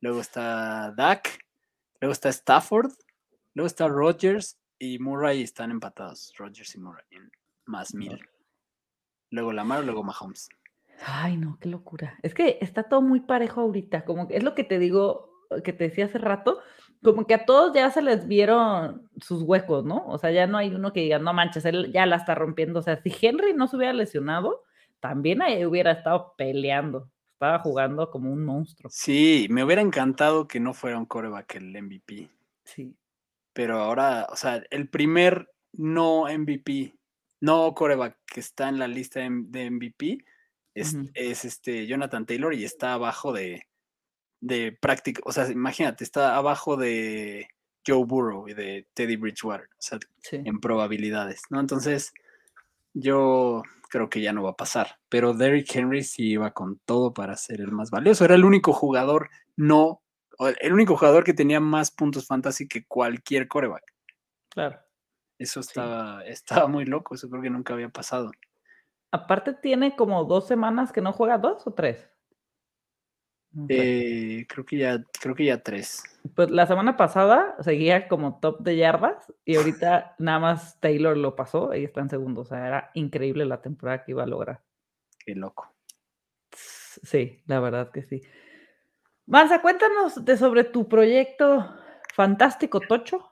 [0.00, 1.38] Luego está Dak.
[2.00, 2.92] Luego está Stafford.
[3.54, 6.32] Luego está Rodgers y Murray están empatados.
[6.36, 7.30] Rodgers y Murray en
[7.66, 8.20] más mil.
[9.30, 10.48] Luego Lamar, luego Mahomes.
[11.04, 12.18] Ay, no, qué locura.
[12.22, 14.04] Es que está todo muy parejo ahorita.
[14.04, 15.30] Como que es lo que te digo,
[15.64, 16.60] que te decía hace rato
[17.02, 20.04] como que a todos ya se les vieron sus huecos, ¿no?
[20.06, 22.80] O sea, ya no hay uno que diga, no manches, él ya la está rompiendo.
[22.80, 24.62] O sea, si Henry no se hubiera lesionado,
[25.00, 27.10] también ahí hubiera estado peleando.
[27.34, 28.90] Estaba jugando como un monstruo.
[28.92, 32.30] Sí, me hubiera encantado que no fuera un coreback el MVP.
[32.64, 32.94] Sí.
[33.52, 36.94] Pero ahora, o sea, el primer no MVP,
[37.40, 40.24] no coreback que está en la lista de MVP
[40.74, 43.66] es, es este Jonathan Taylor y está abajo de,
[44.42, 47.48] de práctica, o sea, imagínate, está abajo de
[47.86, 49.98] Joe Burrow y de Teddy Bridgewater, o sea,
[50.32, 51.60] en probabilidades, ¿no?
[51.60, 52.12] Entonces,
[52.92, 57.14] yo creo que ya no va a pasar, pero Derrick Henry sí iba con todo
[57.14, 60.02] para ser el más valioso, era el único jugador no,
[60.60, 63.84] el único jugador que tenía más puntos fantasy que cualquier coreback.
[64.48, 64.80] Claro.
[65.38, 68.32] Eso estaba, estaba muy loco, eso creo que nunca había pasado.
[69.12, 72.11] Aparte tiene como dos semanas que no juega, dos o tres.
[73.68, 76.02] Eh, creo que ya, creo que ya tres.
[76.34, 81.36] Pues la semana pasada seguía como top de yardas y ahorita nada más Taylor lo
[81.36, 82.42] pasó y está en segundo.
[82.42, 84.62] O sea, era increíble la temporada que iba a lograr.
[85.24, 85.74] Qué loco.
[86.50, 88.22] Sí, la verdad que sí.
[89.26, 91.74] Marza, cuéntanos de sobre tu proyecto
[92.14, 93.30] Fantástico Tocho.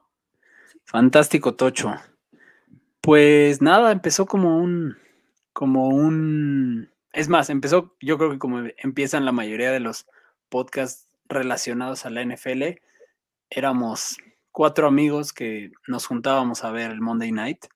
[0.85, 1.95] Fantástico Tocho.
[3.01, 4.97] Pues nada, empezó como un,
[5.53, 10.07] como un, es más, empezó, yo creo que como empiezan la mayoría de los
[10.49, 12.81] podcasts relacionados a la NFL,
[13.51, 14.17] éramos
[14.53, 17.67] cuatro amigos que nos juntábamos a ver el Monday Night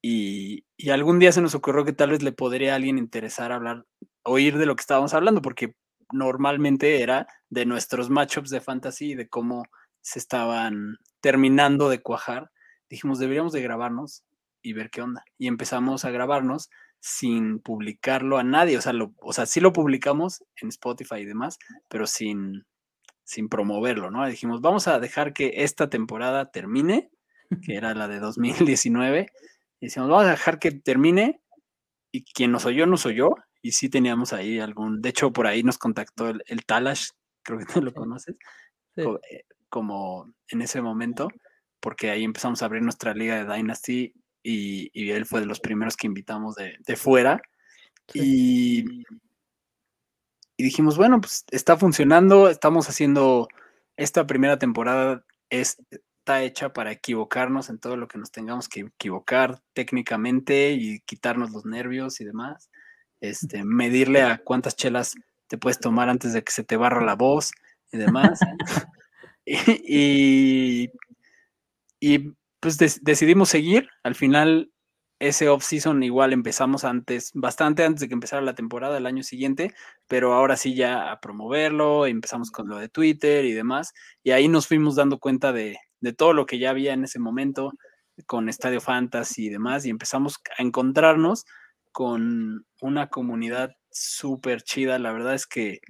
[0.00, 3.52] y, y, algún día se nos ocurrió que tal vez le podría a alguien interesar
[3.52, 3.86] hablar,
[4.24, 5.76] oír de lo que estábamos hablando, porque
[6.12, 9.64] normalmente era de nuestros matchups de fantasy y de cómo
[10.00, 12.50] se estaban terminando de cuajar.
[12.90, 14.24] Dijimos, deberíamos de grabarnos
[14.60, 15.24] y ver qué onda.
[15.38, 16.68] Y empezamos a grabarnos
[17.02, 18.78] sin publicarlo a nadie.
[18.78, 22.64] O sea, lo, o sea, sí lo publicamos en Spotify y demás, pero sin,
[23.24, 24.24] sin promoverlo, ¿no?
[24.26, 27.10] dijimos, vamos a dejar que esta temporada termine,
[27.66, 29.26] que era la de 2019.
[29.80, 31.42] Y decimos, vamos a dejar que termine
[32.12, 33.34] y quien nos oyó, nos oyó.
[33.60, 37.08] Y sí teníamos ahí algún, de hecho, por ahí nos contactó el, Talash,
[37.42, 38.36] creo que tú lo conoces,
[38.96, 41.28] eh, como en ese momento,
[41.80, 45.96] porque ahí empezamos a abrir nuestra liga de Dynasty y, él fue de los primeros
[45.96, 47.40] que invitamos de, fuera.
[48.12, 49.04] Y,
[50.56, 53.48] y, dijimos, bueno, pues está funcionando, estamos haciendo,
[53.96, 59.62] esta primera temporada está hecha para equivocarnos en todo lo que nos tengamos que equivocar
[59.72, 62.70] técnicamente y quitarnos los nervios y demás.
[63.20, 65.14] Este, medirle a cuántas chelas
[65.46, 67.52] te puedes tomar antes de que se te barra la voz
[67.92, 68.40] y demás.
[69.46, 70.90] y,
[72.00, 72.32] y
[72.62, 73.88] pues decidimos seguir.
[74.04, 74.70] Al final,
[75.18, 79.74] ese off-season igual empezamos antes, bastante antes de que empezara la temporada el año siguiente,
[80.06, 83.92] pero ahora sí ya a promoverlo, empezamos con lo de Twitter y demás,
[84.22, 87.18] y ahí nos fuimos dando cuenta de, de todo lo que ya había en ese
[87.18, 87.72] momento
[88.26, 91.44] con Estadio Fantasy y demás, y empezamos a encontrarnos
[91.90, 95.00] con una comunidad súper chida.
[95.00, 95.80] La verdad es que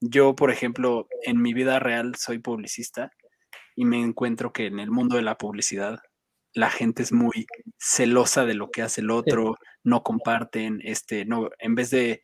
[0.00, 3.10] yo, por ejemplo, en mi vida real soy publicista
[3.74, 5.98] y me encuentro que en el mundo de la publicidad
[6.52, 7.46] la gente es muy
[7.78, 12.22] celosa de lo que hace el otro, no comparten, este, no, en vez de,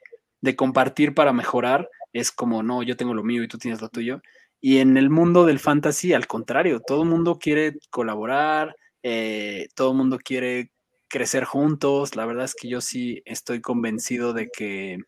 [0.56, 4.22] compartir para mejorar, es como, no, yo tengo lo mío y tú tienes lo tuyo.
[4.60, 9.90] Y en el mundo del fantasy, al contrario, todo el mundo quiere colaborar, eh, todo
[9.90, 10.70] el mundo quiere
[11.08, 12.14] crecer juntos.
[12.14, 14.98] La verdad es que yo sí estoy convencido de que,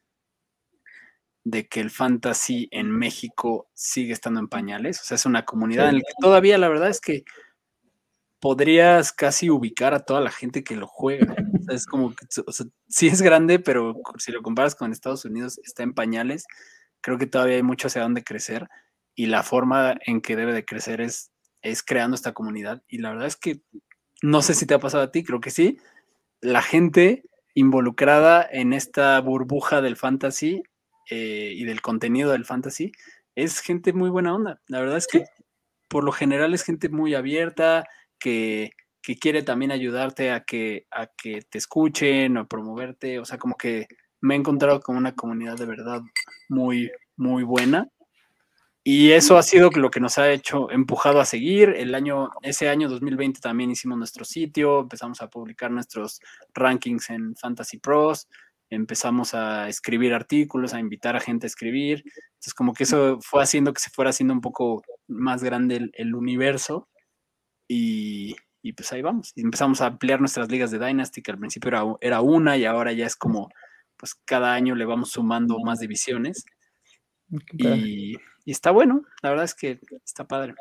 [1.44, 5.00] de que el fantasy en México sigue estando en pañales.
[5.00, 7.24] O sea, es una comunidad en la que todavía la verdad es que
[8.40, 11.34] podrías casi ubicar a toda la gente que lo juega.
[11.68, 15.58] es como que, o sea, sí es grande, pero si lo comparas con Estados Unidos,
[15.64, 16.46] está en pañales.
[17.00, 18.68] Creo que todavía hay mucho hacia dónde crecer
[19.14, 21.32] y la forma en que debe de crecer es,
[21.62, 22.82] es creando esta comunidad.
[22.88, 23.62] Y la verdad es que
[24.22, 25.78] no sé si te ha pasado a ti, creo que sí.
[26.40, 27.24] La gente
[27.54, 30.62] involucrada en esta burbuja del fantasy
[31.10, 32.92] eh, y del contenido del fantasy
[33.34, 34.60] es gente muy buena onda.
[34.66, 35.24] La verdad es que
[35.88, 37.84] por lo general es gente muy abierta,
[38.18, 38.72] que,
[39.20, 43.18] quiere también ayudarte a que, a que te escuchen o promoverte.
[43.18, 43.86] O sea, como que
[44.20, 46.02] me he encontrado con una comunidad de verdad
[46.48, 47.88] muy, muy buena.
[48.84, 51.74] Y eso ha sido lo que nos ha hecho empujado a seguir.
[51.76, 56.20] El año, ese año 2020 también hicimos nuestro sitio, empezamos a publicar nuestros
[56.54, 58.28] rankings en Fantasy Pros,
[58.70, 62.02] empezamos a escribir artículos, a invitar a gente a escribir.
[62.28, 66.14] Entonces, como que eso fue haciendo que se fuera haciendo un poco más grande el
[66.14, 66.88] universo.
[67.68, 68.36] Y,
[68.76, 69.32] pues ahí vamos.
[69.36, 72.64] Y empezamos a ampliar nuestras ligas de Dynasty, que al principio era, era, una y
[72.64, 73.48] ahora ya es como,
[73.96, 76.44] pues cada año le vamos sumando más divisiones.
[77.52, 78.16] Y,
[78.46, 80.54] está bueno, la verdad es que está padre.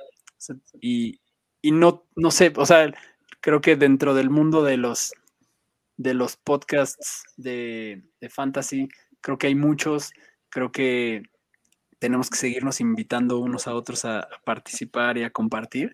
[0.82, 1.20] y,
[1.64, 2.92] no, no sé, o sea,
[3.42, 5.14] creo que dentro del mundo de los,
[5.96, 8.90] de los podcasts de, fantasy,
[9.22, 10.12] creo que hay muchos,
[10.50, 11.24] creo que
[12.00, 15.94] tenemos que seguirnos invitando unos a otros a participar y a compartir.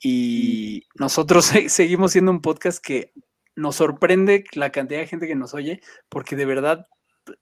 [0.00, 3.12] Y nosotros seguimos siendo un podcast que
[3.56, 6.86] nos sorprende la cantidad de gente que nos oye, porque de verdad,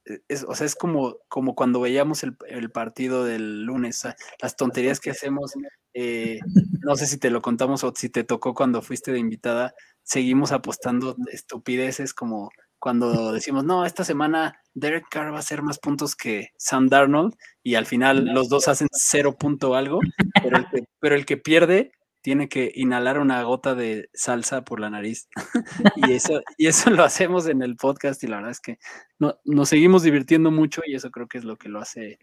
[0.07, 4.03] eh, es, o sea, es como, como cuando veíamos el, partido del lunes,
[4.41, 5.53] las tonterías que hacemos,
[5.93, 6.41] eh,
[6.81, 10.53] no sé si te lo contamos o si te tocó cuando fuiste de invitada, seguimos
[10.53, 16.15] apostando estupideces como cuando decimos, no, esta semana Derek Carr va a hacer más puntos
[16.15, 20.01] que Sam Darnold y al final los dos hacen cero punto algo,
[20.43, 20.65] pero
[21.01, 21.93] pero el que pierde
[22.27, 25.29] tiene que inhalar una gota de salsa por la nariz.
[25.95, 28.79] y, eso, y eso lo hacemos en el podcast y la verdad es que
[29.21, 32.19] no, nos seguimos divirtiendo mucho y eso creo que es lo que lo hace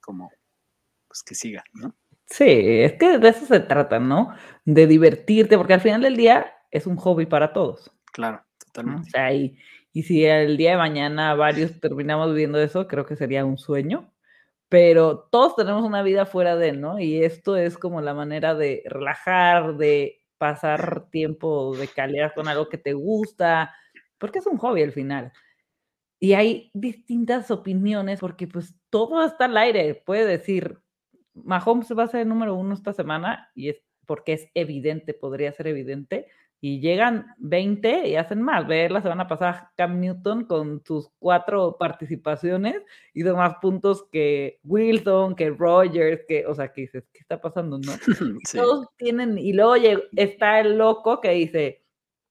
[0.00, 0.30] como
[1.08, 1.96] pues que siga, ¿no?
[2.26, 4.32] Sí, es que de eso se trata, ¿no?
[4.64, 7.90] De divertirte, porque al final del día es un hobby para todos.
[8.12, 9.08] Claro, totalmente.
[9.08, 9.58] O sea, y,
[9.92, 14.14] y si el día de mañana varios terminamos viendo eso, creo que sería un sueño.
[14.68, 16.98] Pero todos tenemos una vida fuera de, ¿no?
[17.00, 22.68] Y esto es como la manera de relajar, de pasar tiempo de calidad con algo
[22.68, 23.74] que te gusta,
[24.18, 25.32] porque es un hobby al final.
[26.20, 29.94] Y hay distintas opiniones porque pues todo está al aire.
[29.94, 30.78] Puede decir,
[31.34, 35.52] Mahomes va a ser el número uno esta semana y es porque es evidente, podría
[35.52, 36.28] ser evidente,
[36.60, 38.66] y llegan 20 y hacen más.
[38.66, 42.82] Ver la semana pasada Cam Newton con sus cuatro participaciones
[43.14, 47.78] hizo más puntos que Wilson, que Rogers, que, o sea, que dices, ¿qué está pasando?
[47.78, 47.92] No?
[48.52, 49.74] Todos tienen, y luego
[50.16, 51.84] está el loco que dice,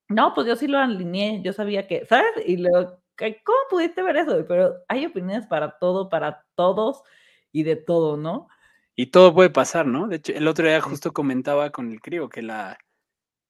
[0.10, 2.32] no, pues yo sí lo alineé, yo sabía que, ¿sabes?
[2.46, 4.46] Y luego, ¿cómo pudiste ver eso?
[4.48, 7.02] Pero hay opiniones para todo, para todos
[7.52, 8.48] y de todo, ¿no?
[8.96, 10.08] Y todo puede pasar, ¿no?
[10.08, 12.78] De hecho, el otro día justo comentaba con el crío que la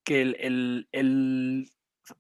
[0.08, 1.70] que el, el,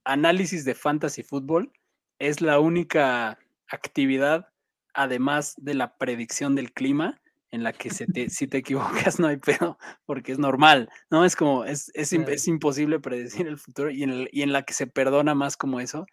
[0.03, 1.71] análisis de fantasy fútbol
[2.19, 4.49] es la única actividad,
[4.93, 9.27] además de la predicción del clima, en la que se te, si te equivocas no
[9.27, 11.23] hay pedo, porque es normal, ¿no?
[11.23, 14.73] Es como, es, es, es imposible predecir el futuro y en, y en, la que
[14.73, 16.05] se perdona más como eso.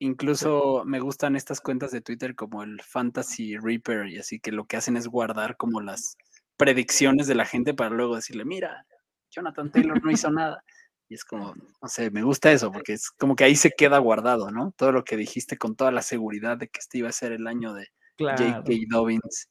[0.00, 4.66] Incluso me gustan estas cuentas de Twitter como el Fantasy Reaper y así que lo
[4.66, 6.18] que hacen es guardar como las
[6.58, 8.84] predicciones de la gente para luego decirle, mira,
[9.30, 10.62] Jonathan Taylor no hizo nada.
[11.10, 13.98] Y es como, no sé, me gusta eso, porque es como que ahí se queda
[13.98, 14.72] guardado, ¿no?
[14.76, 17.48] Todo lo que dijiste con toda la seguridad de que este iba a ser el
[17.48, 18.62] año de J.K.
[18.88, 19.48] Dobbins.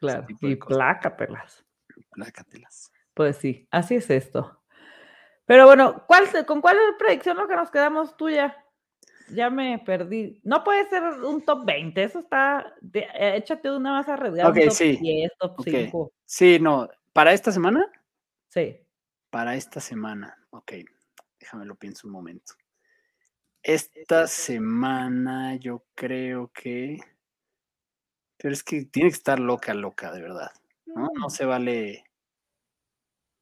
[0.00, 1.64] claro, y plácatelas.
[2.10, 2.92] Plácatelas.
[3.14, 4.62] Pues sí, así es esto.
[5.46, 8.54] Pero bueno, ¿cuál, ¿con cuál es la predicción lo que nos quedamos tuya?
[9.32, 10.42] Ya me perdí.
[10.44, 12.74] No puede ser un top 20, eso está.
[12.82, 14.50] De, eh, échate una más arriesgada.
[14.50, 14.98] Ok, top sí.
[15.00, 15.84] 10, top okay.
[15.86, 16.12] 5.
[16.26, 16.86] Sí, no.
[17.14, 17.90] ¿Para esta semana?
[18.48, 18.78] Sí.
[19.30, 20.36] Para esta semana.
[20.50, 20.72] Ok,
[21.38, 22.54] déjame lo pienso un momento.
[23.62, 26.98] Esta semana yo creo que...
[28.38, 30.50] Pero es que tiene que estar loca, loca, de verdad.
[30.86, 31.30] No, no Mm.
[31.30, 32.04] se vale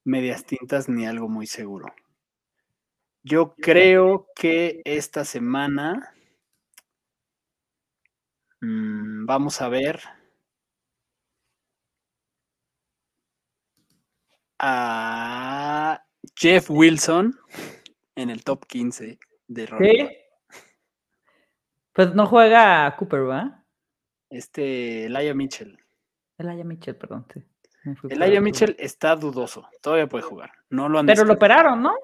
[0.06, 1.86] medias tintas ni algo muy seguro.
[3.24, 6.14] Yo creo que esta semana
[8.62, 10.00] mmm, vamos a ver
[14.58, 16.04] a
[16.34, 17.38] Jeff Wilson
[18.14, 20.08] en el top 15 de ¿Sí?
[21.92, 23.64] Pues no juega Cooper, ¿va?
[24.30, 25.78] Este, Elijah Mitchell.
[26.36, 27.26] Elijah Mitchell, perdón.
[27.32, 27.42] Sí.
[28.10, 30.52] Elijah Mitchell está dudoso, todavía puede jugar.
[30.70, 31.94] No lo han Pero lo operaron, ¿no?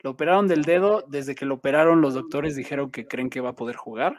[0.00, 3.50] Lo operaron del dedo, desde que lo operaron los doctores dijeron que creen que va
[3.50, 4.18] a poder jugar,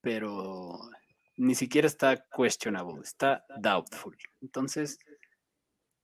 [0.00, 0.78] pero
[1.36, 4.16] ni siquiera está questionable, está doubtful.
[4.40, 4.98] Entonces,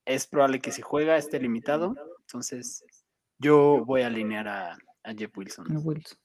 [0.04, 1.94] es probable que si juega esté limitado.
[2.20, 2.84] Entonces,
[3.38, 5.66] yo voy a alinear a, a Jeff Wilson.
[5.84, 6.18] Wilson.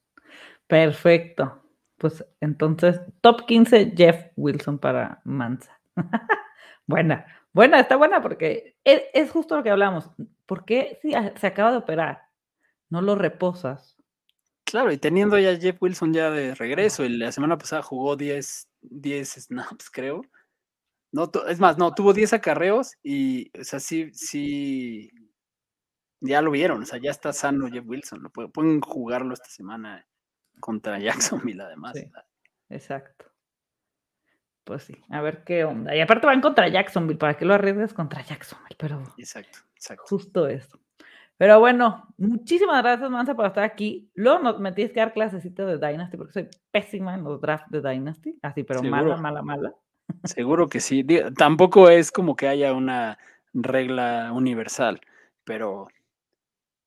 [0.66, 1.62] Perfecto.
[1.98, 5.80] Pues entonces, top 15, Jeff Wilson para Mansa.
[6.86, 10.10] buena, buena, está buena porque es, es, justo lo que hablamos.
[10.44, 12.22] ¿Por qué si se acaba de operar?
[12.90, 13.96] No lo reposas.
[14.64, 18.68] Claro, y teniendo ya Jeff Wilson ya de regreso, y la semana pasada jugó 10,
[18.82, 20.22] 10 snaps, creo.
[21.12, 25.10] No, es más, no, tuvo 10 acarreos y, o sea, sí, sí,
[26.20, 29.48] ya lo vieron, o sea, ya está sano Jeff Wilson, lo pueden, pueden jugarlo esta
[29.48, 30.06] semana
[30.60, 30.98] contra
[31.44, 31.96] Jacksonville además.
[31.96, 32.10] Sí,
[32.68, 33.26] exacto.
[34.64, 35.94] Pues sí, a ver qué onda.
[35.94, 38.76] Y aparte van contra Jacksonville, ¿para qué lo arriesgas contra Jacksonville?
[38.76, 40.04] Pero exacto, exacto.
[40.08, 40.80] Justo eso.
[41.38, 44.10] Pero bueno, muchísimas gracias, Mansa, por estar aquí.
[44.14, 47.70] Luego nos, me tienes que dar clasecita de Dynasty, porque soy pésima en los drafts
[47.70, 48.38] de Dynasty.
[48.42, 49.02] Así, pero ¿Seguro?
[49.02, 49.74] mala, mala, mala.
[50.24, 51.04] Seguro que sí.
[51.36, 53.18] Tampoco es como que haya una
[53.52, 55.00] regla universal,
[55.44, 55.88] pero,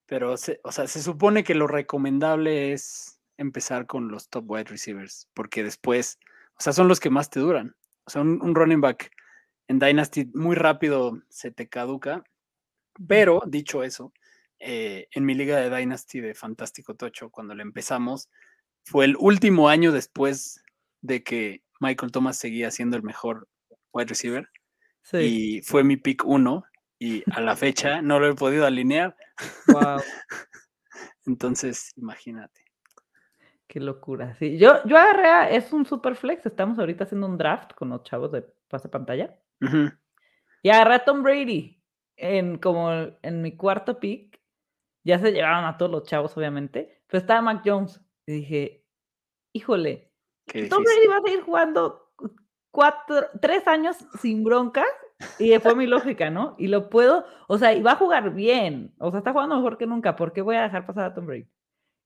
[0.06, 4.66] pero se, o sea, se supone que lo recomendable es empezar con los top wide
[4.66, 6.20] receivers, porque después,
[6.58, 7.76] o sea, son los que más te duran.
[8.06, 9.12] O sea, un, un running back
[9.68, 12.24] en Dynasty muy rápido se te caduca,
[13.08, 14.14] pero dicho eso,
[14.60, 18.30] eh, en mi liga de Dynasty de Fantástico Tocho, cuando le empezamos,
[18.84, 20.64] fue el último año después
[21.02, 23.48] de que Michael Thomas seguía siendo el mejor
[23.92, 24.50] wide receiver.
[25.02, 25.18] Sí.
[25.18, 26.64] Y fue mi pick 1
[27.00, 29.16] y a la fecha no lo he podido alinear.
[29.68, 30.02] Wow.
[31.26, 32.66] Entonces, imagínate.
[33.68, 34.36] Qué locura.
[34.36, 36.46] Sí, yo, yo agarré a, es un super flex.
[36.46, 39.38] Estamos ahorita haciendo un draft con los chavos de pase pantalla.
[39.62, 40.00] Uh -huh.
[40.64, 41.82] Y agarré a Tom Brady
[42.18, 44.42] en como en mi cuarto pick.
[45.04, 47.04] Ya se llevaron a todos los chavos, obviamente.
[47.08, 48.02] Pero estaba Mac Jones.
[48.26, 48.86] Y dije,
[49.54, 50.09] híjole,
[50.70, 52.12] Tom Brady va a seguir jugando
[52.72, 54.88] cuatro, tres años sin broncas
[55.38, 56.56] Y fue mi lógica, ¿no?
[56.58, 58.94] Y lo puedo, o sea, y va a jugar bien.
[59.00, 60.16] O sea, está jugando mejor que nunca.
[60.16, 61.48] ¿Por qué voy a dejar pasar a Tom Brady?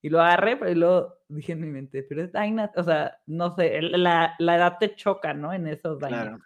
[0.02, 3.56] Y lo agarré, pero luego dije en mi mente, pero es Dynasty, o sea, no
[3.56, 5.54] sé, la, la edad te choca, ¿no?
[5.54, 6.42] En esos Dynasty.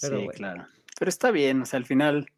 [0.00, 0.18] Claro.
[0.18, 0.66] sí, claro.
[0.98, 2.28] Pero está bien, o sea, al final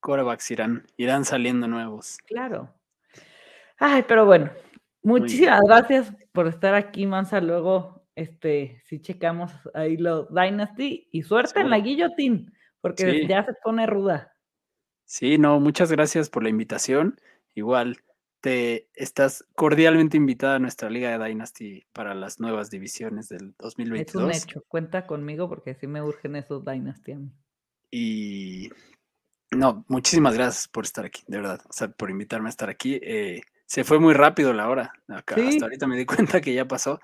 [0.00, 2.18] corebacks irán, irán saliendo nuevos.
[2.26, 2.74] Claro.
[3.78, 4.50] Ay, pero bueno,
[5.06, 7.40] muchísimas gracias por estar aquí, Mansa.
[7.40, 13.54] Luego, este, si checamos ahí los Dynasty y suerte en la guillotine, porque ya se
[13.62, 14.32] pone ruda.
[15.04, 17.18] Sí, no, muchas gracias por la invitación.
[17.54, 17.98] Igual,
[18.40, 24.30] te estás cordialmente invitada a nuestra Liga de Dynasty para las nuevas divisiones del 2022.
[24.30, 27.32] Es un hecho, cuenta conmigo porque sí me urgen esos Dynasty a mí.
[27.90, 28.70] Y
[29.50, 33.00] no, muchísimas gracias por estar aquí, de verdad, o sea, por invitarme a estar aquí.
[33.02, 36.66] Eh, se fue muy rápido la hora, Acá, hasta ahorita me di cuenta que ya
[36.66, 37.00] pasó.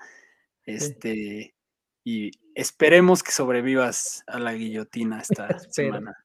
[0.65, 1.53] Este,
[2.03, 6.15] y esperemos que sobrevivas a la guillotina esta semana.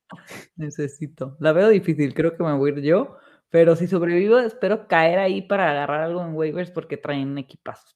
[0.56, 1.36] Necesito.
[1.40, 3.18] La veo difícil, creo que me voy a ir yo,
[3.50, 7.94] pero si sobrevivo, espero caer ahí para agarrar algo en waivers porque traen equipazos.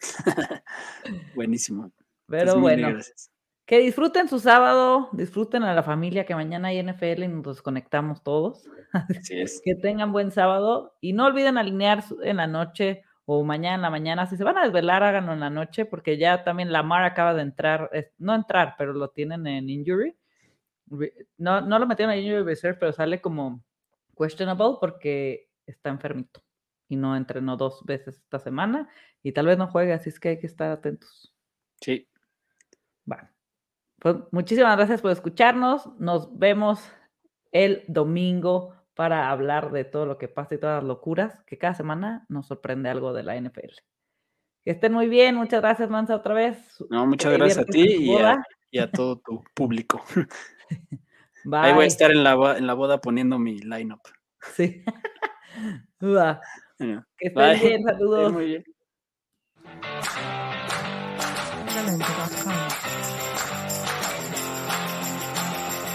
[1.34, 1.92] Buenísimo.
[2.26, 2.98] Pero pues bueno.
[3.68, 8.22] Que disfruten su sábado, disfruten a la familia, que mañana hay NFL y nos desconectamos
[8.22, 8.66] todos.
[8.94, 9.60] Así es.
[9.64, 13.90] que tengan buen sábado y no olviden alinear en la noche o mañana en la
[13.90, 14.24] mañana.
[14.24, 17.42] Si se van a desvelar, háganlo en la noche, porque ya también Lamar acaba de
[17.42, 20.16] entrar, no entrar, pero lo tienen en injury.
[21.36, 23.62] No, no lo metieron en injury reserve, pero sale como
[24.16, 26.42] questionable porque está enfermito
[26.88, 28.88] y no entrenó dos veces esta semana
[29.22, 31.34] y tal vez no juegue, así es que hay que estar atentos.
[31.82, 32.08] Sí.
[33.98, 35.88] Pues muchísimas gracias por escucharnos.
[35.98, 36.80] Nos vemos
[37.50, 41.74] el domingo para hablar de todo lo que pasa y todas las locuras que cada
[41.74, 43.74] semana nos sorprende algo de la NFL.
[44.64, 46.58] Que estén muy bien, muchas gracias Mansa otra vez.
[46.90, 48.10] No, muchas gracias a ti
[48.70, 50.02] y a, todo tu público.
[51.52, 54.00] Ahí voy a estar en la, en la boda poniendo mi lineup.
[54.54, 54.84] Sí.
[56.00, 58.32] que estén bien, saludos.
[58.32, 58.64] muy bien.